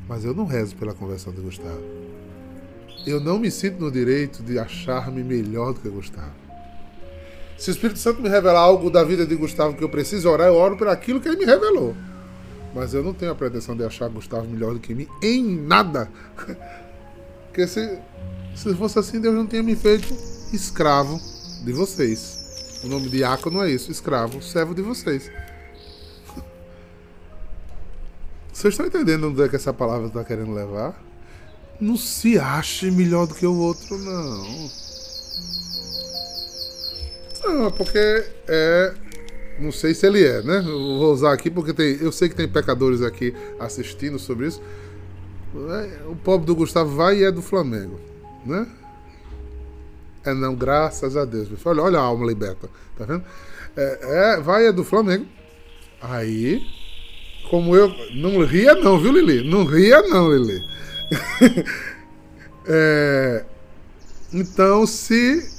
Mas 0.08 0.24
eu 0.24 0.34
não 0.34 0.44
rezo 0.44 0.76
pela 0.76 0.92
conversão 0.92 1.32
de 1.32 1.40
Gustavo 1.40 1.82
eu 3.06 3.20
não 3.20 3.38
me 3.38 3.50
sinto 3.50 3.80
no 3.80 3.90
direito 3.90 4.42
de 4.42 4.58
achar-me 4.58 5.22
melhor 5.22 5.72
do 5.72 5.80
que 5.80 5.88
Gustavo. 5.88 6.42
Se 7.58 7.70
o 7.70 7.72
Espírito 7.72 7.98
Santo 7.98 8.20
me 8.20 8.28
revelar 8.28 8.60
algo 8.60 8.90
da 8.90 9.04
vida 9.04 9.26
de 9.26 9.34
Gustavo 9.34 9.76
que 9.76 9.84
eu 9.84 9.88
preciso 9.88 10.28
orar, 10.28 10.48
eu 10.48 10.54
oro 10.54 10.76
por 10.76 10.88
aquilo 10.88 11.20
que 11.20 11.28
ele 11.28 11.38
me 11.38 11.44
revelou. 11.44 11.94
Mas 12.74 12.94
eu 12.94 13.02
não 13.02 13.12
tenho 13.12 13.30
a 13.30 13.34
pretensão 13.34 13.76
de 13.76 13.84
achar 13.84 14.08
Gustavo 14.08 14.48
melhor 14.48 14.72
do 14.72 14.80
que 14.80 14.94
mim 14.94 15.06
em 15.22 15.44
nada. 15.44 16.08
Porque 17.46 17.66
se, 17.66 17.98
se 18.54 18.74
fosse 18.74 18.98
assim, 18.98 19.20
Deus 19.20 19.34
não 19.34 19.46
tinha 19.46 19.62
me 19.62 19.74
feito 19.76 20.14
escravo 20.52 21.20
de 21.64 21.72
vocês. 21.72 22.80
O 22.84 22.88
nome 22.88 23.08
de 23.08 23.18
diácono 23.18 23.62
é 23.62 23.70
isso, 23.70 23.90
escravo, 23.90 24.42
servo 24.42 24.74
de 24.74 24.82
vocês. 24.82 25.30
Vocês 28.52 28.74
estão 28.74 28.86
entendendo 28.86 29.28
onde 29.28 29.42
é 29.42 29.48
que 29.48 29.56
essa 29.56 29.72
palavra 29.72 30.08
está 30.08 30.22
querendo 30.22 30.52
levar? 30.52 31.00
não 31.82 31.96
se 31.96 32.38
ache 32.38 32.90
melhor 32.90 33.26
do 33.26 33.34
que 33.34 33.44
o 33.44 33.56
outro, 33.56 33.98
não. 33.98 34.70
Não, 37.44 37.70
porque 37.72 38.24
é 38.46 38.94
não 39.58 39.70
sei 39.70 39.94
se 39.94 40.06
ele 40.06 40.24
é, 40.24 40.42
né? 40.42 40.60
Vou 40.62 41.12
usar 41.12 41.32
aqui 41.32 41.50
porque 41.50 41.72
tem, 41.72 41.98
eu 42.00 42.10
sei 42.10 42.28
que 42.28 42.34
tem 42.34 42.48
pecadores 42.48 43.02
aqui 43.02 43.34
assistindo 43.60 44.18
sobre 44.18 44.46
isso. 44.46 44.62
É, 45.54 46.08
o 46.08 46.16
pobre 46.16 46.46
do 46.46 46.54
Gustavo 46.54 46.96
vai 46.96 47.18
e 47.18 47.24
é 47.24 47.30
do 47.30 47.42
Flamengo, 47.42 48.00
né? 48.44 48.66
É 50.24 50.32
não, 50.32 50.54
graças 50.54 51.16
a 51.16 51.24
Deus. 51.24 51.48
Olha, 51.64 51.82
olha 51.82 51.98
a 51.98 52.02
alma 52.02 52.26
liberta, 52.26 52.68
tá 52.96 53.04
vendo? 53.04 53.24
É, 53.76 54.36
é, 54.36 54.40
vai 54.40 54.66
é 54.66 54.72
do 54.72 54.84
Flamengo. 54.84 55.26
Aí, 56.00 56.62
como 57.50 57.74
eu. 57.74 57.92
Não 58.14 58.44
ria, 58.44 58.74
não, 58.74 58.98
viu, 58.98 59.12
Lili? 59.12 59.48
Não 59.48 59.64
ria, 59.64 60.02
não, 60.02 60.32
Lili. 60.32 60.60
é, 62.66 63.44
então, 64.32 64.86
se. 64.86 65.50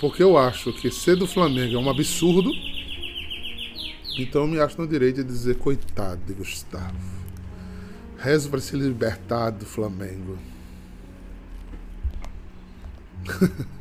Porque 0.00 0.22
eu 0.22 0.38
acho 0.38 0.72
que 0.72 0.90
ser 0.90 1.16
do 1.16 1.26
Flamengo 1.26 1.76
é 1.76 1.78
um 1.78 1.90
absurdo. 1.90 2.50
Então 4.18 4.42
eu 4.42 4.48
me 4.48 4.58
acho 4.60 4.80
no 4.80 4.86
direito 4.86 5.16
de 5.16 5.24
dizer 5.24 5.56
coitado 5.56 6.20
de 6.26 6.32
Gustavo. 6.32 6.96
Rezo 8.18 8.50
para 8.50 8.60
se 8.60 8.76
libertar 8.76 9.50
do 9.50 9.64
Flamengo. 9.64 10.38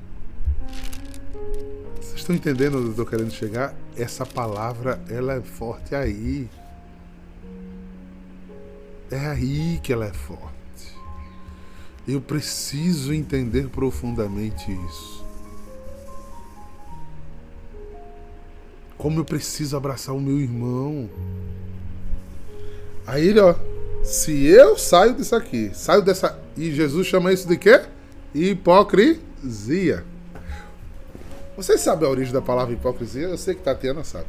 Vocês 2.00 2.16
estão 2.16 2.36
entendendo 2.36 2.78
onde 2.78 2.86
eu 2.88 2.92
estou 2.92 3.06
querendo 3.06 3.32
chegar? 3.32 3.74
Essa 3.96 4.26
palavra, 4.26 5.02
ela 5.10 5.36
é 5.36 5.42
forte 5.42 5.96
aí. 5.96 6.50
É 9.12 9.18
aí 9.18 9.80
que 9.82 9.92
ela 9.92 10.06
é 10.06 10.14
forte. 10.14 10.50
Eu 12.08 12.22
preciso 12.22 13.14
entender 13.14 13.70
profundamente 13.70 14.72
isso. 14.72 15.26
Como 18.98 19.20
eu 19.20 19.26
preciso 19.26 19.78
abraçar 19.78 20.16
o 20.16 20.20
meu 20.20 20.40
irmão. 20.40 21.10
Aí 23.08 23.28
ele, 23.28 23.40
ó, 23.40 23.56
se 24.04 24.46
eu 24.46 24.78
saio 24.78 25.14
disso 25.14 25.36
aqui, 25.36 25.72
saio 25.74 26.02
dessa. 26.02 26.38
E 26.58 26.72
Jesus 26.72 27.08
chama 27.08 27.32
isso 27.32 27.48
de 27.48 27.58
quê? 27.58 27.82
Hipocrisia. 28.34 29.29
Vocês 31.56 31.82
sabem 31.82 32.08
a 32.08 32.12
origem 32.12 32.34
da 32.34 32.42
palavra 32.42 32.74
hipocrisia? 32.74 33.28
Eu 33.28 33.38
sei 33.38 33.56
que 33.56 33.62
Tatiana 33.62 34.04
sabe. 34.04 34.28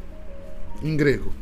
Em 0.81 0.95
grego. 0.97 1.33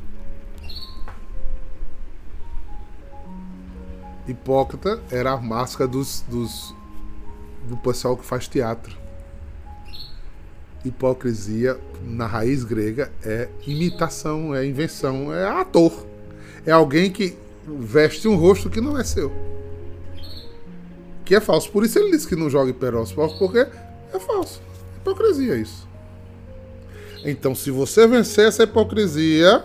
Hipócrita 4.27 5.01
era 5.09 5.31
a 5.31 5.37
máscara 5.37 5.87
dos, 5.87 6.23
dos, 6.27 6.75
do 7.67 7.75
pessoal 7.77 8.15
que 8.15 8.25
faz 8.25 8.47
teatro. 8.47 8.95
Hipocrisia, 10.85 11.79
na 12.03 12.25
raiz 12.25 12.63
grega, 12.63 13.11
é 13.23 13.49
imitação, 13.65 14.53
é 14.53 14.65
invenção, 14.65 15.33
é 15.33 15.45
ator. 15.47 16.05
É 16.65 16.71
alguém 16.71 17.11
que 17.11 17.35
veste 17.65 18.27
um 18.27 18.35
rosto 18.35 18.69
que 18.69 18.79
não 18.79 18.97
é 18.97 19.03
seu. 19.03 19.31
Que 21.29 21.35
é 21.35 21.39
falso. 21.39 21.71
Por 21.71 21.85
isso 21.85 21.99
ele 21.99 22.09
disse 22.09 22.27
que 22.27 22.35
não 22.35 22.49
joga 22.49 22.71
hiperósporo, 22.71 23.37
porque 23.37 23.59
é 23.59 24.19
falso. 24.19 24.59
Hipocrisia 24.97 25.53
é 25.53 25.57
isso. 25.57 25.87
Então, 27.23 27.53
se 27.53 27.69
você 27.69 28.07
vencer 28.07 28.47
essa 28.47 28.63
hipocrisia 28.63 29.63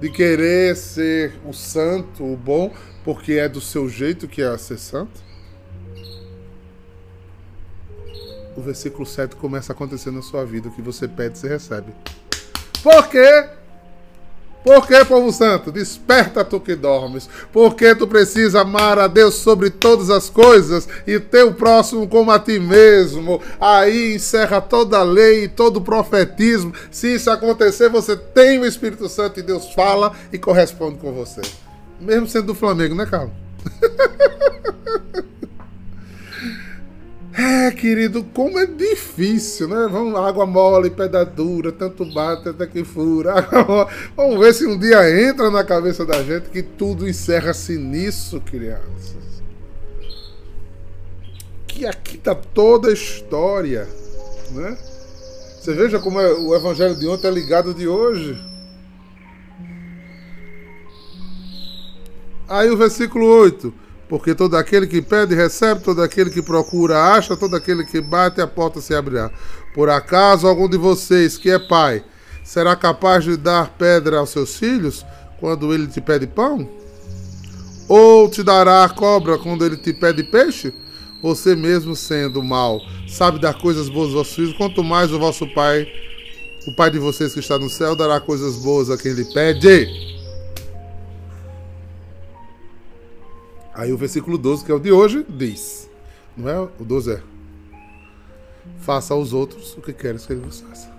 de 0.00 0.08
querer 0.08 0.74
ser 0.74 1.34
o 1.44 1.52
santo, 1.52 2.24
o 2.24 2.38
bom, 2.38 2.72
porque 3.04 3.34
é 3.34 3.50
do 3.50 3.60
seu 3.60 3.86
jeito 3.86 4.26
que 4.26 4.40
é 4.40 4.56
ser 4.56 4.78
santo, 4.78 5.20
o 8.56 8.62
versículo 8.62 9.04
7 9.04 9.36
começa 9.36 9.72
a 9.72 9.74
acontecer 9.74 10.10
na 10.10 10.22
sua 10.22 10.42
vida. 10.46 10.68
O 10.68 10.72
que 10.72 10.80
você 10.80 11.06
pede, 11.06 11.36
você 11.36 11.48
recebe. 11.48 11.92
Por? 14.66 14.86
Porque, 14.86 15.04
povo 15.04 15.32
santo, 15.32 15.72
desperta 15.72 16.44
tu 16.44 16.60
que 16.60 16.76
dormes. 16.76 17.28
Porque 17.52 17.92
tu 17.94 18.06
precisa 18.06 18.60
amar 18.60 19.00
a 19.00 19.08
Deus 19.08 19.34
sobre 19.34 19.68
todas 19.68 20.10
as 20.10 20.30
coisas 20.30 20.88
e 21.04 21.18
teu 21.18 21.52
próximo 21.54 22.06
como 22.06 22.30
a 22.30 22.38
ti 22.38 22.60
mesmo. 22.60 23.42
Aí 23.60 24.14
encerra 24.14 24.60
toda 24.60 24.98
a 24.98 25.02
lei 25.02 25.44
e 25.44 25.48
todo 25.48 25.78
o 25.78 25.80
profetismo. 25.80 26.72
Se 26.90 27.14
isso 27.14 27.28
acontecer, 27.30 27.88
você 27.88 28.16
tem 28.16 28.60
o 28.60 28.64
Espírito 28.64 29.08
Santo 29.08 29.40
e 29.40 29.42
Deus 29.42 29.72
fala 29.72 30.12
e 30.32 30.38
corresponde 30.38 30.98
com 30.98 31.12
você. 31.12 31.40
Mesmo 32.00 32.28
sendo 32.28 32.46
do 32.46 32.54
Flamengo, 32.54 32.94
né, 32.94 33.06
Carlos? 33.06 33.32
É, 37.38 37.70
querido, 37.70 38.24
como 38.24 38.58
é 38.58 38.64
difícil, 38.64 39.68
né? 39.68 39.86
Vamos, 39.90 40.18
água 40.18 40.46
mole, 40.46 40.88
pedra 40.88 41.22
dura, 41.22 41.70
tanto 41.70 42.02
bate 42.06 42.48
até 42.48 42.66
que 42.66 42.82
fura. 42.82 43.34
Vamos 44.16 44.40
ver 44.40 44.54
se 44.54 44.66
um 44.66 44.78
dia 44.78 45.28
entra 45.28 45.50
na 45.50 45.62
cabeça 45.62 46.06
da 46.06 46.22
gente 46.22 46.48
que 46.48 46.62
tudo 46.62 47.06
encerra-se 47.06 47.76
nisso, 47.76 48.40
crianças. 48.40 49.42
Que 51.66 51.84
aqui 51.84 52.16
tá 52.16 52.34
toda 52.34 52.88
a 52.88 52.92
história, 52.94 53.86
né? 54.52 54.78
Você 55.60 55.74
veja 55.74 55.98
como 55.98 56.18
é, 56.18 56.32
o 56.32 56.54
evangelho 56.54 56.98
de 56.98 57.06
ontem 57.06 57.26
é 57.26 57.30
ligado 57.30 57.74
de 57.74 57.86
hoje. 57.86 58.34
Aí 62.48 62.70
o 62.70 62.78
versículo 62.78 63.26
8. 63.26 63.85
Porque 64.08 64.34
todo 64.34 64.56
aquele 64.56 64.86
que 64.86 65.02
pede, 65.02 65.34
recebe, 65.34 65.80
todo 65.80 66.02
aquele 66.02 66.30
que 66.30 66.40
procura, 66.40 67.14
acha, 67.14 67.36
todo 67.36 67.56
aquele 67.56 67.84
que 67.84 68.00
bate, 68.00 68.40
a 68.40 68.46
porta 68.46 68.80
se 68.80 68.94
abrirá. 68.94 69.30
Por 69.74 69.90
acaso 69.90 70.46
algum 70.46 70.68
de 70.68 70.76
vocês 70.76 71.36
que 71.36 71.50
é 71.50 71.58
pai 71.58 72.04
será 72.44 72.76
capaz 72.76 73.24
de 73.24 73.36
dar 73.36 73.70
pedra 73.76 74.18
aos 74.18 74.30
seus 74.30 74.56
filhos 74.56 75.04
quando 75.40 75.74
ele 75.74 75.88
te 75.88 76.00
pede 76.00 76.26
pão? 76.26 76.68
Ou 77.88 78.28
te 78.28 78.42
dará 78.42 78.84
a 78.84 78.88
cobra 78.88 79.38
quando 79.38 79.66
ele 79.66 79.76
te 79.76 79.92
pede 79.92 80.22
peixe? 80.22 80.72
Você 81.20 81.56
mesmo 81.56 81.96
sendo 81.96 82.42
mal, 82.42 82.80
sabe 83.08 83.40
dar 83.40 83.54
coisas 83.54 83.88
boas 83.88 84.08
aos 84.08 84.14
vossos 84.14 84.34
filhos, 84.34 84.56
quanto 84.56 84.84
mais 84.84 85.12
o 85.12 85.18
vosso 85.18 85.46
pai, 85.54 85.86
o 86.68 86.72
pai 86.74 86.90
de 86.90 86.98
vocês 86.98 87.32
que 87.32 87.40
está 87.40 87.58
no 87.58 87.68
céu, 87.68 87.96
dará 87.96 88.20
coisas 88.20 88.56
boas 88.56 88.90
a 88.90 88.96
quem 88.96 89.12
lhe 89.12 89.24
pede. 89.24 90.15
Aí 93.76 93.92
o 93.92 93.98
versículo 93.98 94.38
12, 94.38 94.64
que 94.64 94.72
é 94.72 94.74
o 94.74 94.80
de 94.80 94.90
hoje, 94.90 95.24
diz: 95.28 95.86
Não 96.34 96.48
é? 96.48 96.58
O 96.58 96.84
12 96.84 97.12
é: 97.12 97.22
Faça 98.80 99.12
aos 99.12 99.34
outros 99.34 99.76
o 99.76 99.82
que 99.82 99.92
queres 99.92 100.24
que 100.24 100.32
ele 100.32 100.40
vos 100.40 100.60
faça. 100.60 100.90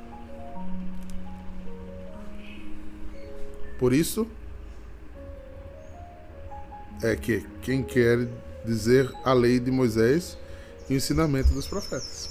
Por 3.79 3.93
isso, 3.93 4.27
é 7.01 7.15
que 7.15 7.43
quem 7.63 7.81
quer 7.81 8.27
dizer 8.63 9.11
a 9.23 9.33
lei 9.33 9.59
de 9.59 9.71
Moisés 9.71 10.37
e 10.87 10.93
o 10.93 10.97
ensinamento 10.97 11.49
dos 11.55 11.65
profetas. 11.65 12.29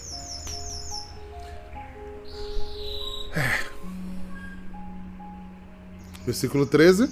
É. 3.35 3.67
Versículo 6.25 6.67
13: 6.67 7.11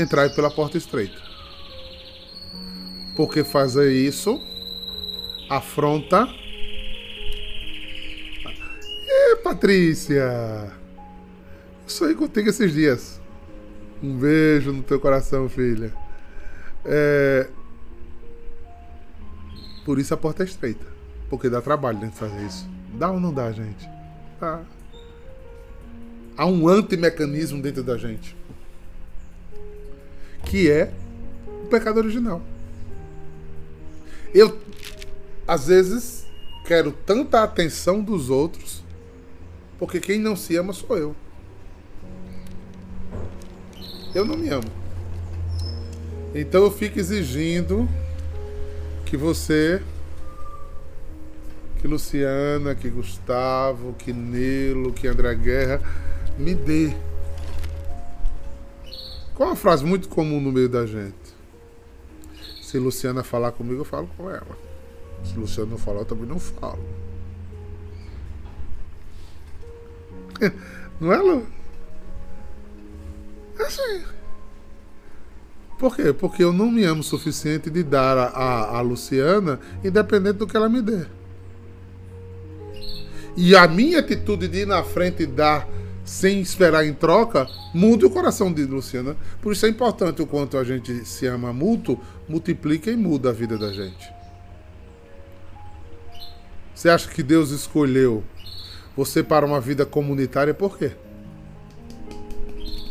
Entrai 0.00 0.28
pela 0.30 0.50
porta 0.50 0.76
estreita 0.76 1.27
porque 3.18 3.42
fazer 3.42 3.90
isso 3.90 4.40
afronta. 5.50 6.28
E 9.08 9.36
Patrícia! 9.42 10.72
Sonhei 11.84 12.14
contigo 12.14 12.48
esses 12.48 12.72
dias. 12.72 13.20
Um 14.00 14.16
beijo 14.16 14.72
no 14.72 14.84
teu 14.84 15.00
coração, 15.00 15.48
filha. 15.48 15.92
É... 16.84 17.48
Por 19.84 19.98
isso 19.98 20.14
a 20.14 20.16
porta 20.16 20.44
é 20.44 20.46
estreita. 20.46 20.86
Porque 21.28 21.50
dá 21.50 21.60
trabalho 21.60 21.98
dentro 21.98 22.12
de 22.12 22.20
fazer 22.20 22.46
isso. 22.46 22.70
Dá 22.94 23.10
ou 23.10 23.18
não 23.18 23.34
dá, 23.34 23.50
gente? 23.50 23.90
Há 26.36 26.46
um 26.46 26.68
antimecanismo 26.68 27.60
dentro 27.60 27.82
da 27.82 27.96
gente. 27.96 28.36
Que 30.44 30.70
é 30.70 30.92
o 31.64 31.66
pecado 31.66 31.96
original. 31.96 32.40
Eu, 34.34 34.58
às 35.46 35.66
vezes, 35.68 36.26
quero 36.66 36.92
tanta 36.92 37.42
atenção 37.42 38.02
dos 38.02 38.28
outros, 38.28 38.82
porque 39.78 40.00
quem 40.00 40.18
não 40.18 40.36
se 40.36 40.56
ama 40.56 40.72
sou 40.72 40.96
eu. 40.96 41.16
Eu 44.14 44.24
não 44.24 44.36
me 44.36 44.48
amo. 44.48 44.70
Então 46.34 46.62
eu 46.64 46.70
fico 46.70 46.98
exigindo 46.98 47.88
que 49.06 49.16
você, 49.16 49.80
que 51.80 51.88
Luciana, 51.88 52.74
que 52.74 52.90
Gustavo, 52.90 53.94
que 53.94 54.12
Nilo, 54.12 54.92
que 54.92 55.08
André 55.08 55.34
Guerra 55.34 55.80
me 56.38 56.54
dê. 56.54 56.92
Qual 59.34 59.48
é 59.48 59.52
uma 59.52 59.56
frase 59.56 59.84
muito 59.84 60.08
comum 60.08 60.40
no 60.40 60.52
meio 60.52 60.68
da 60.68 60.84
gente? 60.84 61.27
Se 62.68 62.78
Luciana 62.78 63.24
falar 63.24 63.52
comigo, 63.52 63.80
eu 63.80 63.84
falo 63.84 64.10
com 64.14 64.28
ela. 64.28 64.58
Se 65.24 65.38
Luciana 65.38 65.70
não 65.70 65.78
falar, 65.78 66.00
eu 66.00 66.04
também 66.04 66.26
não 66.26 66.38
falo. 66.38 66.84
Não 71.00 71.10
é, 71.10 71.16
Lu? 71.16 71.46
É 73.58 73.62
assim. 73.62 74.04
Por 75.78 75.96
quê? 75.96 76.12
Porque 76.12 76.44
eu 76.44 76.52
não 76.52 76.70
me 76.70 76.84
amo 76.84 77.00
o 77.00 77.04
suficiente 77.04 77.70
de 77.70 77.84
dar 77.84 78.18
a, 78.18 78.26
a, 78.26 78.78
a 78.78 78.80
Luciana, 78.80 79.60
independente 79.82 80.38
do 80.38 80.46
que 80.46 80.56
ela 80.56 80.68
me 80.68 80.82
dê. 80.82 81.06
E 83.36 83.56
a 83.56 83.66
minha 83.66 84.00
atitude 84.00 84.48
de 84.48 84.58
ir 84.62 84.66
na 84.66 84.82
frente 84.82 85.22
e 85.22 85.26
dar 85.26 85.66
sem 86.08 86.40
esperar 86.40 86.86
em 86.86 86.94
troca, 86.94 87.46
muda 87.74 88.06
o 88.06 88.10
coração 88.10 88.50
de 88.50 88.64
Luciana. 88.64 89.14
Por 89.42 89.52
isso 89.52 89.66
é 89.66 89.68
importante 89.68 90.22
o 90.22 90.26
quanto 90.26 90.56
a 90.56 90.64
gente 90.64 91.04
se 91.04 91.26
ama 91.26 91.52
mútuo, 91.52 92.00
multiplica 92.28 92.90
e 92.90 92.96
muda 92.96 93.30
a 93.30 93.32
vida 93.32 93.56
da 93.56 93.72
gente. 93.72 94.12
Você 96.74 96.88
acha 96.88 97.08
que 97.08 97.22
Deus 97.22 97.50
escolheu 97.50 98.22
você 98.96 99.22
para 99.22 99.46
uma 99.46 99.60
vida 99.60 99.86
comunitária 99.86 100.52
por 100.52 100.76
quê? 100.76 100.92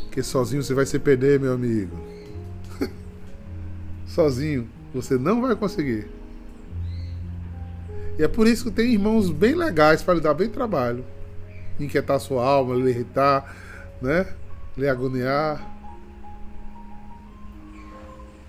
Porque 0.04 0.24
sozinho 0.24 0.64
você 0.64 0.74
vai 0.74 0.86
se 0.86 0.98
perder, 0.98 1.40
meu 1.40 1.54
amigo. 1.54 1.96
sozinho 4.08 4.68
você 4.94 5.18
não 5.18 5.42
vai 5.42 5.56
conseguir. 5.56 6.08
E 8.18 8.24
é 8.24 8.28
por 8.28 8.48
isso 8.48 8.66
que 8.66 8.72
tem 8.72 8.94
irmãos 8.94 9.30
bem 9.30 9.54
legais 9.54 10.02
para 10.02 10.16
lhe 10.16 10.22
dar 10.22 10.34
bem 10.34 10.50
trabalho. 10.50 11.06
Inquietar 11.80 12.20
sua 12.20 12.44
alma, 12.44 12.74
lhe 12.74 12.90
irritar, 12.90 13.56
né? 14.02 14.26
Lhe 14.76 14.90
agoniar. 14.90 15.77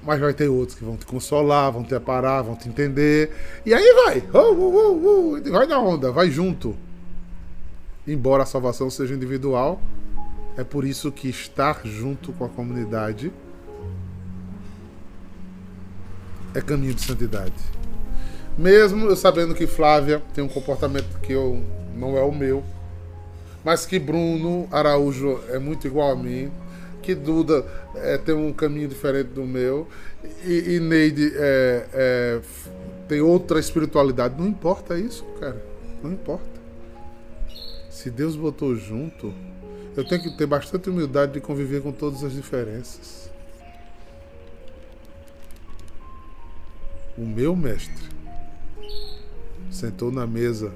Mas 0.02 0.20
vai 0.20 0.32
ter 0.32 0.48
outros 0.48 0.78
que 0.78 0.84
vão 0.84 0.96
te 0.96 1.04
consolar, 1.04 1.72
vão 1.72 1.82
te 1.82 1.94
aparar, 1.94 2.42
vão 2.42 2.54
te 2.54 2.68
entender. 2.68 3.30
E 3.66 3.74
aí 3.74 3.92
vai! 4.04 4.22
Vai 5.50 5.66
na 5.66 5.80
onda, 5.80 6.10
vai 6.12 6.30
junto. 6.30 6.76
Embora 8.06 8.44
a 8.44 8.46
salvação 8.46 8.88
seja 8.88 9.14
individual, 9.14 9.80
é 10.56 10.64
por 10.64 10.84
isso 10.84 11.12
que 11.12 11.28
estar 11.28 11.80
junto 11.84 12.32
com 12.32 12.44
a 12.44 12.48
comunidade 12.48 13.32
é 16.54 16.60
caminho 16.60 16.94
de 16.94 17.02
santidade. 17.02 17.52
Mesmo 18.56 19.06
eu 19.06 19.14
sabendo 19.14 19.54
que 19.54 19.66
Flávia 19.66 20.22
tem 20.34 20.42
um 20.42 20.48
comportamento 20.48 21.20
que 21.20 21.32
eu 21.32 21.62
não 21.94 22.16
é 22.16 22.22
o 22.22 22.32
meu, 22.32 22.64
mas 23.64 23.86
que 23.86 23.98
Bruno 23.98 24.66
Araújo 24.72 25.40
é 25.50 25.58
muito 25.58 25.86
igual 25.86 26.12
a 26.12 26.16
mim, 26.16 26.50
que 27.08 27.14
Duda 27.14 27.64
é, 27.94 28.18
tem 28.18 28.34
um 28.34 28.52
caminho 28.52 28.86
diferente 28.86 29.28
do 29.28 29.46
meu, 29.46 29.88
e, 30.44 30.74
e 30.74 30.78
Neide 30.78 31.32
é, 31.36 31.86
é, 31.94 32.40
tem 33.08 33.22
outra 33.22 33.58
espiritualidade. 33.58 34.34
Não 34.38 34.46
importa 34.46 34.98
isso, 34.98 35.24
cara. 35.40 35.64
Não 36.02 36.12
importa. 36.12 36.44
Se 37.88 38.10
Deus 38.10 38.36
botou 38.36 38.76
junto, 38.76 39.32
eu 39.96 40.06
tenho 40.06 40.22
que 40.22 40.36
ter 40.36 40.44
bastante 40.44 40.90
humildade 40.90 41.32
de 41.32 41.40
conviver 41.40 41.80
com 41.80 41.92
todas 41.92 42.22
as 42.22 42.34
diferenças. 42.34 43.30
O 47.16 47.22
meu 47.22 47.56
mestre 47.56 48.06
sentou 49.70 50.12
na 50.12 50.26
mesa 50.26 50.70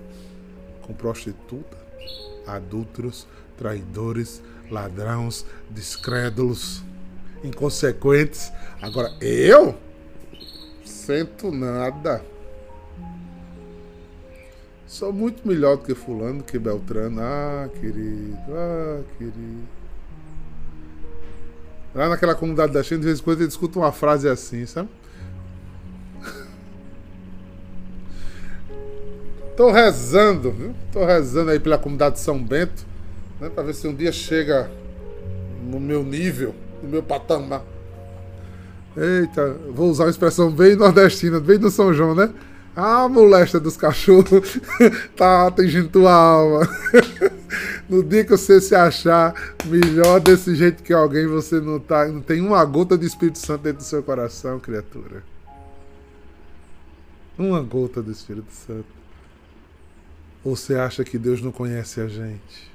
com 0.80 0.94
prostituta, 0.94 1.76
adúlteros, 2.46 3.26
traidores, 3.58 4.42
ladrões, 4.72 5.44
descrédulos, 5.70 6.82
inconsequentes. 7.44 8.50
Agora 8.80 9.12
eu 9.20 9.76
sento 10.84 11.52
nada. 11.52 12.24
Sou 14.86 15.12
muito 15.12 15.46
melhor 15.46 15.76
do 15.76 15.84
que 15.84 15.94
fulano, 15.94 16.42
que 16.42 16.58
Beltrano. 16.58 17.20
Ah, 17.20 17.68
querido, 17.80 18.36
ah, 18.50 19.02
querido. 19.16 19.68
Lá 21.94 22.08
naquela 22.08 22.34
comunidade 22.34 22.72
da 22.72 22.82
China, 22.82 23.00
de 23.00 23.06
vez 23.06 23.20
em 23.20 23.22
quando 23.22 23.40
eles 23.40 23.52
escutam 23.54 23.82
uma 23.82 23.92
frase 23.92 24.28
assim, 24.28 24.64
sabe? 24.66 24.88
Tô 29.56 29.70
rezando, 29.70 30.50
viu? 30.50 30.74
Tô 30.90 31.04
rezando 31.04 31.50
aí 31.50 31.60
pela 31.60 31.78
comunidade 31.78 32.16
de 32.16 32.20
São 32.20 32.42
Bento, 32.42 32.86
né? 33.42 33.50
Pra 33.50 33.64
ver 33.64 33.74
se 33.74 33.88
um 33.88 33.94
dia 33.94 34.12
chega 34.12 34.70
no 35.68 35.80
meu 35.80 36.04
nível, 36.04 36.54
no 36.80 36.88
meu 36.88 37.02
patamar. 37.02 37.64
Eita, 38.96 39.56
vou 39.70 39.90
usar 39.90 40.04
uma 40.04 40.10
expressão 40.10 40.50
bem 40.50 40.76
nordestina, 40.76 41.40
bem 41.40 41.58
do 41.58 41.70
São 41.70 41.92
João, 41.92 42.14
né? 42.14 42.32
Ah, 42.74 43.08
molesta 43.08 43.58
dos 43.58 43.76
cachorros, 43.76 44.58
tá 45.16 45.48
atingindo 45.48 45.88
tua 45.88 46.12
alma. 46.12 46.68
no 47.88 48.02
dia 48.02 48.24
que 48.24 48.30
você 48.30 48.60
se 48.60 48.74
achar 48.74 49.34
melhor 49.66 50.20
desse 50.20 50.54
jeito 50.54 50.82
que 50.82 50.92
alguém, 50.92 51.26
você 51.26 51.60
não 51.60 51.80
tá, 51.80 52.06
não 52.06 52.20
tem 52.20 52.40
uma 52.40 52.64
gota 52.64 52.96
de 52.96 53.06
Espírito 53.06 53.38
Santo 53.38 53.62
dentro 53.62 53.78
do 53.78 53.84
seu 53.84 54.02
coração, 54.02 54.60
criatura. 54.60 55.22
Uma 57.36 57.60
gota 57.60 58.00
do 58.00 58.12
Espírito 58.12 58.52
Santo. 58.52 58.86
Ou 60.44 60.54
você 60.54 60.74
acha 60.74 61.02
que 61.02 61.18
Deus 61.18 61.42
não 61.42 61.50
conhece 61.50 62.00
a 62.00 62.08
gente? 62.08 62.71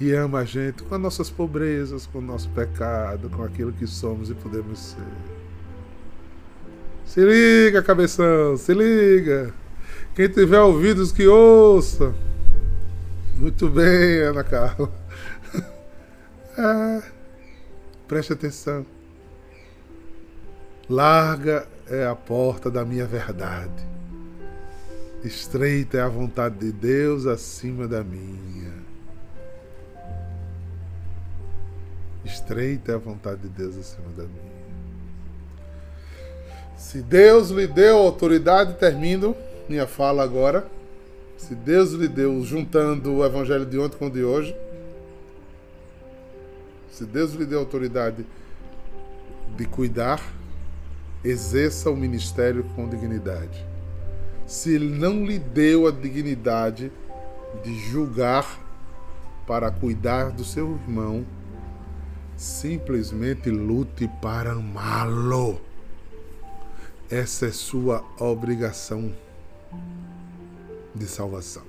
E 0.00 0.12
ama 0.14 0.38
a 0.38 0.44
gente 0.44 0.82
com 0.82 0.94
as 0.94 1.00
nossas 1.00 1.28
pobrezas, 1.28 2.06
com 2.06 2.18
o 2.18 2.22
nosso 2.22 2.48
pecado, 2.50 3.28
com 3.28 3.42
aquilo 3.42 3.70
que 3.70 3.86
somos 3.86 4.30
e 4.30 4.34
podemos 4.34 4.78
ser. 4.78 5.04
Se 7.04 7.20
liga, 7.20 7.82
cabeção, 7.82 8.56
se 8.56 8.72
liga. 8.72 9.52
Quem 10.14 10.28
tiver 10.28 10.60
ouvidos 10.60 11.12
que 11.12 11.26
ouça. 11.26 12.14
Muito 13.36 13.68
bem, 13.68 14.20
Ana 14.20 14.42
Carla. 14.42 14.90
Ah, 16.56 17.02
preste 18.08 18.32
atenção. 18.32 18.86
Larga 20.88 21.68
é 21.88 22.06
a 22.06 22.14
porta 22.14 22.70
da 22.70 22.84
minha 22.84 23.06
verdade. 23.06 23.86
Estreita 25.22 25.98
é 25.98 26.00
a 26.00 26.08
vontade 26.08 26.56
de 26.56 26.72
Deus 26.72 27.26
acima 27.26 27.86
da 27.86 28.02
minha. 28.02 28.72
Estreita 32.24 32.92
é 32.92 32.94
a 32.94 32.98
vontade 32.98 33.42
de 33.42 33.48
Deus 33.48 33.76
acima 33.76 34.08
da 34.16 34.22
minha. 34.22 34.60
Se 36.74 37.02
Deus 37.02 37.50
lhe 37.50 37.66
deu 37.66 37.98
autoridade, 37.98 38.78
termino 38.78 39.36
minha 39.68 39.86
fala 39.86 40.22
agora. 40.22 40.66
Se 41.36 41.54
Deus 41.54 41.92
lhe 41.92 42.08
deu, 42.08 42.42
juntando 42.42 43.16
o 43.16 43.24
evangelho 43.24 43.66
de 43.66 43.78
ontem 43.78 43.98
com 43.98 44.06
o 44.06 44.10
de 44.10 44.24
hoje, 44.24 44.56
se 46.90 47.04
Deus 47.04 47.34
lhe 47.34 47.44
deu 47.44 47.58
autoridade 47.60 48.24
de 49.54 49.66
cuidar, 49.66 50.22
exerça 51.22 51.90
o 51.90 51.96
ministério 51.96 52.64
com 52.74 52.88
dignidade 52.88 53.69
se 54.50 54.74
ele 54.74 54.88
não 54.88 55.24
lhe 55.24 55.38
deu 55.38 55.86
a 55.86 55.92
dignidade 55.92 56.90
de 57.62 57.78
julgar 57.88 58.58
para 59.46 59.70
cuidar 59.70 60.32
do 60.32 60.44
seu 60.44 60.72
irmão, 60.72 61.24
simplesmente 62.36 63.48
lute 63.48 64.10
para 64.20 64.50
amá-lo. 64.50 65.60
Essa 67.08 67.46
é 67.46 67.52
sua 67.52 68.04
obrigação 68.18 69.14
de 70.96 71.06
salvação. 71.06 71.62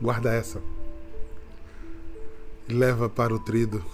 Guarda 0.00 0.32
essa. 0.32 0.62
Leva 2.68 3.08
para 3.08 3.34
o 3.34 3.40
trido 3.40 3.84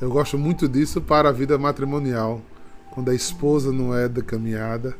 eu 0.00 0.10
gosto 0.10 0.36
muito 0.36 0.68
disso 0.68 1.00
para 1.00 1.28
a 1.30 1.32
vida 1.32 1.56
matrimonial. 1.56 2.42
Quando 2.90 3.10
a 3.10 3.14
esposa 3.14 3.72
não 3.72 3.96
é 3.96 4.08
da 4.08 4.22
caminhada, 4.22 4.96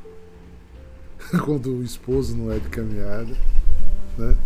quando 1.45 1.79
o 1.79 1.83
esposo 1.83 2.37
não 2.37 2.51
é 2.51 2.59
de 2.59 2.69
caminhada, 2.69 3.37
né? 4.17 4.37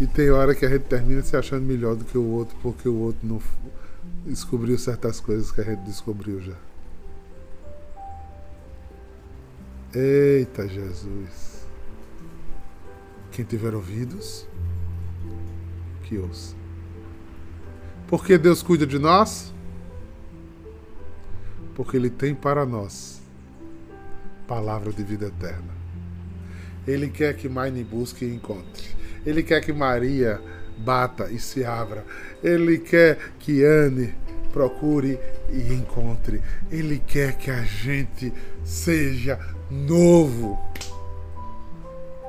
E 0.00 0.06
tem 0.06 0.30
hora 0.30 0.54
que 0.54 0.64
a 0.64 0.68
gente 0.68 0.84
termina 0.84 1.20
se 1.22 1.36
achando 1.36 1.62
melhor 1.62 1.94
do 1.94 2.04
que 2.04 2.16
o 2.16 2.24
outro 2.24 2.56
porque 2.62 2.88
o 2.88 2.96
outro 2.96 3.26
não 3.26 3.40
descobriu 4.24 4.78
certas 4.78 5.20
coisas 5.20 5.52
que 5.52 5.60
a 5.60 5.64
gente 5.64 5.80
descobriu 5.80 6.40
já. 6.40 6.56
Eita 9.94 10.66
Jesus. 10.66 11.66
Quem 13.30 13.44
tiver 13.44 13.74
ouvidos, 13.74 14.46
que 16.04 16.16
ouça. 16.16 16.54
Porque 18.08 18.38
Deus 18.38 18.62
cuida 18.62 18.86
de 18.86 18.98
nós? 18.98 19.52
Porque 21.80 21.96
Ele 21.96 22.10
tem 22.10 22.34
para 22.34 22.66
nós 22.66 23.22
palavra 24.46 24.92
de 24.92 25.02
vida 25.02 25.28
eterna. 25.28 25.72
Ele 26.86 27.08
quer 27.08 27.34
que 27.34 27.48
Maine 27.48 27.82
busque 27.82 28.26
e 28.26 28.34
encontre. 28.34 28.94
Ele 29.24 29.42
quer 29.42 29.62
que 29.62 29.72
Maria 29.72 30.42
bata 30.76 31.30
e 31.30 31.38
se 31.38 31.64
abra. 31.64 32.04
Ele 32.44 32.76
quer 32.76 33.32
que 33.38 33.64
Anne 33.64 34.14
procure 34.52 35.18
e 35.50 35.72
encontre. 35.72 36.42
Ele 36.70 36.98
quer 36.98 37.38
que 37.38 37.50
a 37.50 37.62
gente 37.62 38.30
seja 38.62 39.40
novo. 39.70 40.62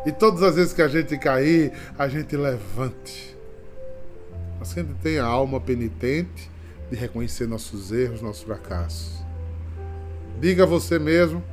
E 0.06 0.14
todas 0.14 0.44
as 0.44 0.56
vezes 0.56 0.72
que 0.72 0.82
a 0.82 0.88
gente 0.88 1.18
cair, 1.18 1.74
a 2.00 2.08
gente 2.08 2.38
levante. 2.38 3.36
Mas 4.58 4.74
que 4.74 4.80
a 4.80 4.84
gente 4.84 4.96
tenha 5.00 5.26
a 5.26 5.28
alma 5.28 5.60
penitente 5.60 6.50
de 6.90 6.96
reconhecer 6.96 7.48
nossos 7.48 7.92
erros, 7.92 8.22
nossos 8.22 8.44
fracassos. 8.44 9.21
Diga 10.40 10.64
a 10.64 10.66
você 10.66 10.98
mesmo, 10.98 11.44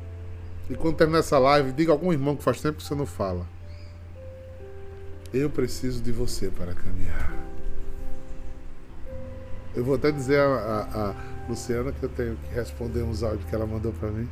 e 0.70 0.74
quando 0.74 0.96
terminar 0.96 1.20
essa 1.20 1.38
live, 1.38 1.72
diga 1.72 1.92
a 1.92 1.94
algum 1.94 2.12
irmão 2.12 2.36
que 2.36 2.42
faz 2.42 2.60
tempo 2.60 2.78
que 2.78 2.84
você 2.84 2.94
não 2.94 3.06
fala. 3.06 3.46
Eu 5.32 5.50
preciso 5.50 6.02
de 6.02 6.12
você 6.12 6.48
para 6.48 6.74
caminhar. 6.74 7.32
Eu 9.74 9.84
vou 9.84 9.94
até 9.94 10.10
dizer 10.10 10.40
a, 10.40 10.44
a, 10.44 11.10
a 11.10 11.14
Luciana 11.48 11.92
que 11.92 12.02
eu 12.02 12.08
tenho 12.08 12.36
que 12.36 12.54
responder 12.54 13.02
uns 13.02 13.22
áudios 13.22 13.48
que 13.48 13.54
ela 13.54 13.66
mandou 13.66 13.92
para 13.92 14.10
mim. 14.10 14.28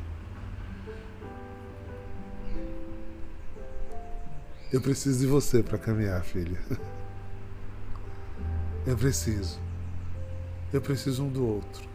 Eu 4.71 4.81
preciso 4.81 5.19
de 5.19 5.25
você 5.25 5.63
para 5.63 5.77
caminhar, 5.77 6.21
filha. 6.23 6.59
Eu 8.85 8.97
preciso. 8.97 9.59
Eu 10.71 10.81
preciso 10.81 11.23
um 11.23 11.29
do 11.29 11.45
outro. 11.45 11.86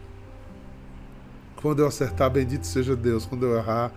Quando 1.63 1.79
eu 1.79 1.87
acertar, 1.87 2.29
bendito 2.29 2.67
seja 2.67 2.93
Deus. 2.93 3.25
Quando 3.25 3.45
eu 3.45 3.55
errar, 3.55 3.89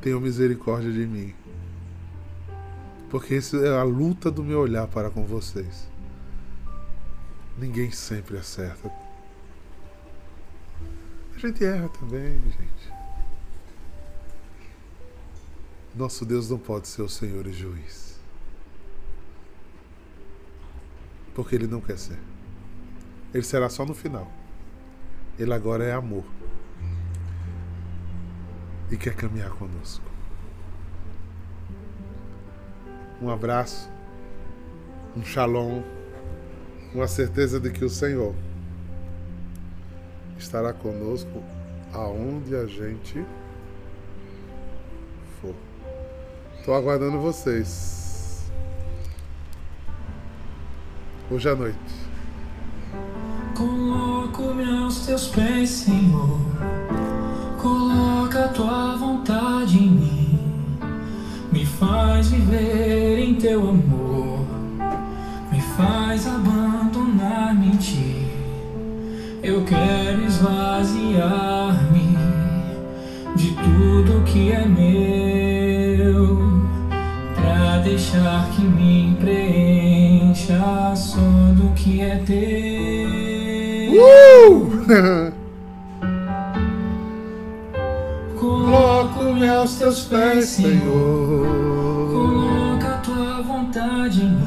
tenha 0.00 0.18
misericórdia 0.18 0.90
de 0.90 1.06
mim. 1.06 1.32
Porque 3.08 3.36
isso 3.36 3.64
é 3.64 3.78
a 3.78 3.84
luta 3.84 4.28
do 4.28 4.42
meu 4.42 4.58
olhar 4.58 4.88
para 4.88 5.08
com 5.08 5.24
vocês. 5.24 5.88
Ninguém 7.56 7.92
sempre 7.92 8.36
acerta. 8.36 8.90
A 11.36 11.38
gente 11.38 11.64
erra 11.64 11.88
também, 11.90 12.40
gente. 12.42 12.92
Nosso 15.94 16.26
Deus 16.26 16.50
não 16.50 16.58
pode 16.58 16.88
ser 16.88 17.02
o 17.02 17.08
Senhor 17.08 17.46
e 17.46 17.52
juiz. 17.52 18.18
Porque 21.36 21.54
Ele 21.54 21.68
não 21.68 21.80
quer 21.80 22.00
ser. 22.00 22.18
Ele 23.32 23.44
será 23.44 23.70
só 23.70 23.86
no 23.86 23.94
final. 23.94 24.28
Ele 25.38 25.54
agora 25.54 25.84
é 25.84 25.92
amor. 25.92 26.35
E 28.90 28.96
quer 28.96 29.14
caminhar 29.14 29.50
conosco. 29.50 30.04
Um 33.20 33.30
abraço, 33.30 33.90
um 35.16 35.24
shalom, 35.24 35.82
uma 36.94 37.08
certeza 37.08 37.58
de 37.58 37.70
que 37.70 37.84
o 37.84 37.88
Senhor 37.88 38.34
estará 40.38 40.72
conosco 40.72 41.42
aonde 41.92 42.54
a 42.54 42.66
gente 42.66 43.24
for. 45.40 45.54
Estou 46.58 46.74
aguardando 46.74 47.18
vocês. 47.18 48.50
Hoje 51.30 51.48
à 51.48 51.54
noite. 51.56 51.78
Coloco-me 53.56 54.64
aos 54.78 55.06
teus 55.06 55.28
pés, 55.28 55.70
Senhor. 55.70 56.38
Tua 58.56 58.96
vontade 58.96 59.76
em 59.76 59.90
mim. 59.90 60.40
Me 61.52 61.66
faz 61.66 62.28
viver 62.28 63.18
em 63.18 63.34
teu 63.34 63.68
amor. 63.68 64.46
Me 65.52 65.60
faz 65.76 66.26
abandonar-me 66.26 67.66
em 67.66 67.76
ti. 67.76 68.26
Eu 69.42 69.62
quero 69.64 70.24
esvaziar-me 70.24 72.16
de 73.36 73.50
tudo 73.56 74.24
que 74.24 74.50
é 74.52 74.64
meu. 74.64 76.38
Pra 77.34 77.80
deixar 77.80 78.48
que 78.52 78.62
me 78.62 79.18
preencha 79.20 80.96
só 80.96 81.20
do 81.54 81.74
que 81.74 82.00
é 82.00 82.22
teu. 82.24 82.46
Uh! 84.00 85.32
aos 89.66 89.74
teus 89.74 90.02
pés, 90.02 90.44
Senhor. 90.50 92.08
Coloca 92.12 92.86
a 92.86 92.98
tua 92.98 93.42
vontade 93.42 94.22
em 94.22 94.30
mim. 94.30 94.46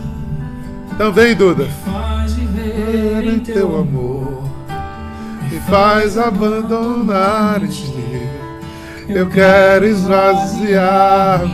Também, 0.98 1.36
Duda. 1.36 1.66
Me 1.66 1.72
faz 1.92 2.34
viver 2.34 3.28
em 3.28 3.40
teu 3.40 3.80
amor. 3.80 4.44
Me 5.52 5.60
faz 5.62 6.18
abandonar 6.18 7.62
em 7.62 7.68
ti. 7.68 8.30
Eu 9.10 9.28
quero 9.28 9.86
esvaziar-me 9.86 11.50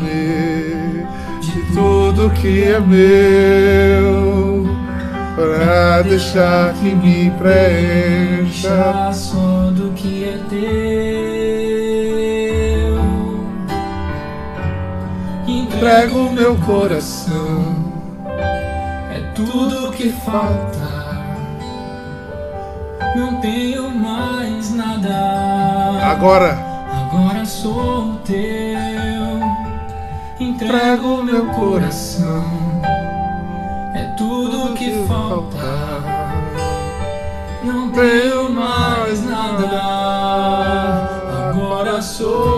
de 1.42 1.74
tudo 1.74 2.30
que 2.36 2.66
é 2.66 2.80
meu. 2.80 4.68
Pra 5.36 6.04
deixar 6.04 6.72
que 6.76 6.94
me 6.94 7.32
preencha. 7.32 8.70
Entrego 15.76 16.32
meu 16.32 16.56
coração. 16.56 17.76
É 19.14 19.20
tudo 19.36 19.92
que 19.92 20.10
falta. 20.10 20.88
Não 23.14 23.42
tenho 23.42 23.90
mais 23.92 24.74
nada. 24.74 26.00
Agora. 26.02 26.58
Agora 26.90 27.46
sou 27.46 28.16
teu. 28.24 29.42
Entrego 30.40 31.22
meu 31.24 31.46
coração. 31.48 32.46
É 33.94 34.14
tudo 34.18 34.74
que 34.76 35.04
falta. 35.06 35.58
Não 37.66 37.92
tenho 37.92 38.50
mais 38.50 39.26
nada. 39.26 39.72
Agora 41.50 42.02
sou, 42.02 42.55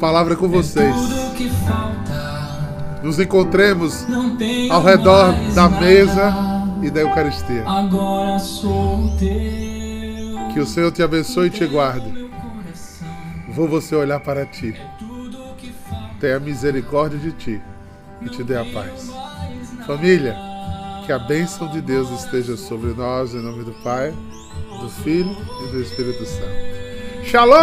palavra 0.00 0.32
é 0.32 0.36
com 0.36 0.48
vocês. 0.48 0.96
Que 1.36 1.50
falta. 1.50 3.00
Nos 3.02 3.20
encontremos 3.20 4.06
ao 4.70 4.82
redor 4.82 5.32
da 5.54 5.68
mesa 5.68 6.34
e 6.82 6.90
da 6.90 7.00
Eucaristia. 7.00 7.64
Que 10.52 10.60
o 10.60 10.66
Senhor 10.66 10.90
te 10.90 11.02
abençoe 11.02 11.48
e 11.48 11.50
te 11.50 11.66
guarde. 11.66 12.28
Vou 13.50 13.68
você 13.68 13.94
olhar 13.94 14.20
para 14.20 14.46
ti. 14.46 14.74
é. 14.74 16.18
Tenha 16.18 16.40
misericórdia 16.40 17.18
de 17.18 17.32
ti 17.32 17.60
e 18.22 18.28
te 18.28 18.42
dê 18.42 18.56
a 18.56 18.64
paz. 18.64 19.10
Família, 19.86 20.36
que 21.06 21.12
a 21.12 21.18
bênção 21.18 21.68
de 21.68 21.80
Deus 21.80 22.10
esteja 22.10 22.56
sobre 22.56 22.92
nós, 22.92 23.34
em 23.34 23.40
nome 23.40 23.64
do 23.64 23.72
Pai, 23.82 24.14
do 24.80 24.88
Filho 25.02 25.36
e 25.64 25.72
do 25.72 25.80
Espírito 25.80 26.24
Santo. 26.26 26.69
Shalom! 27.22 27.60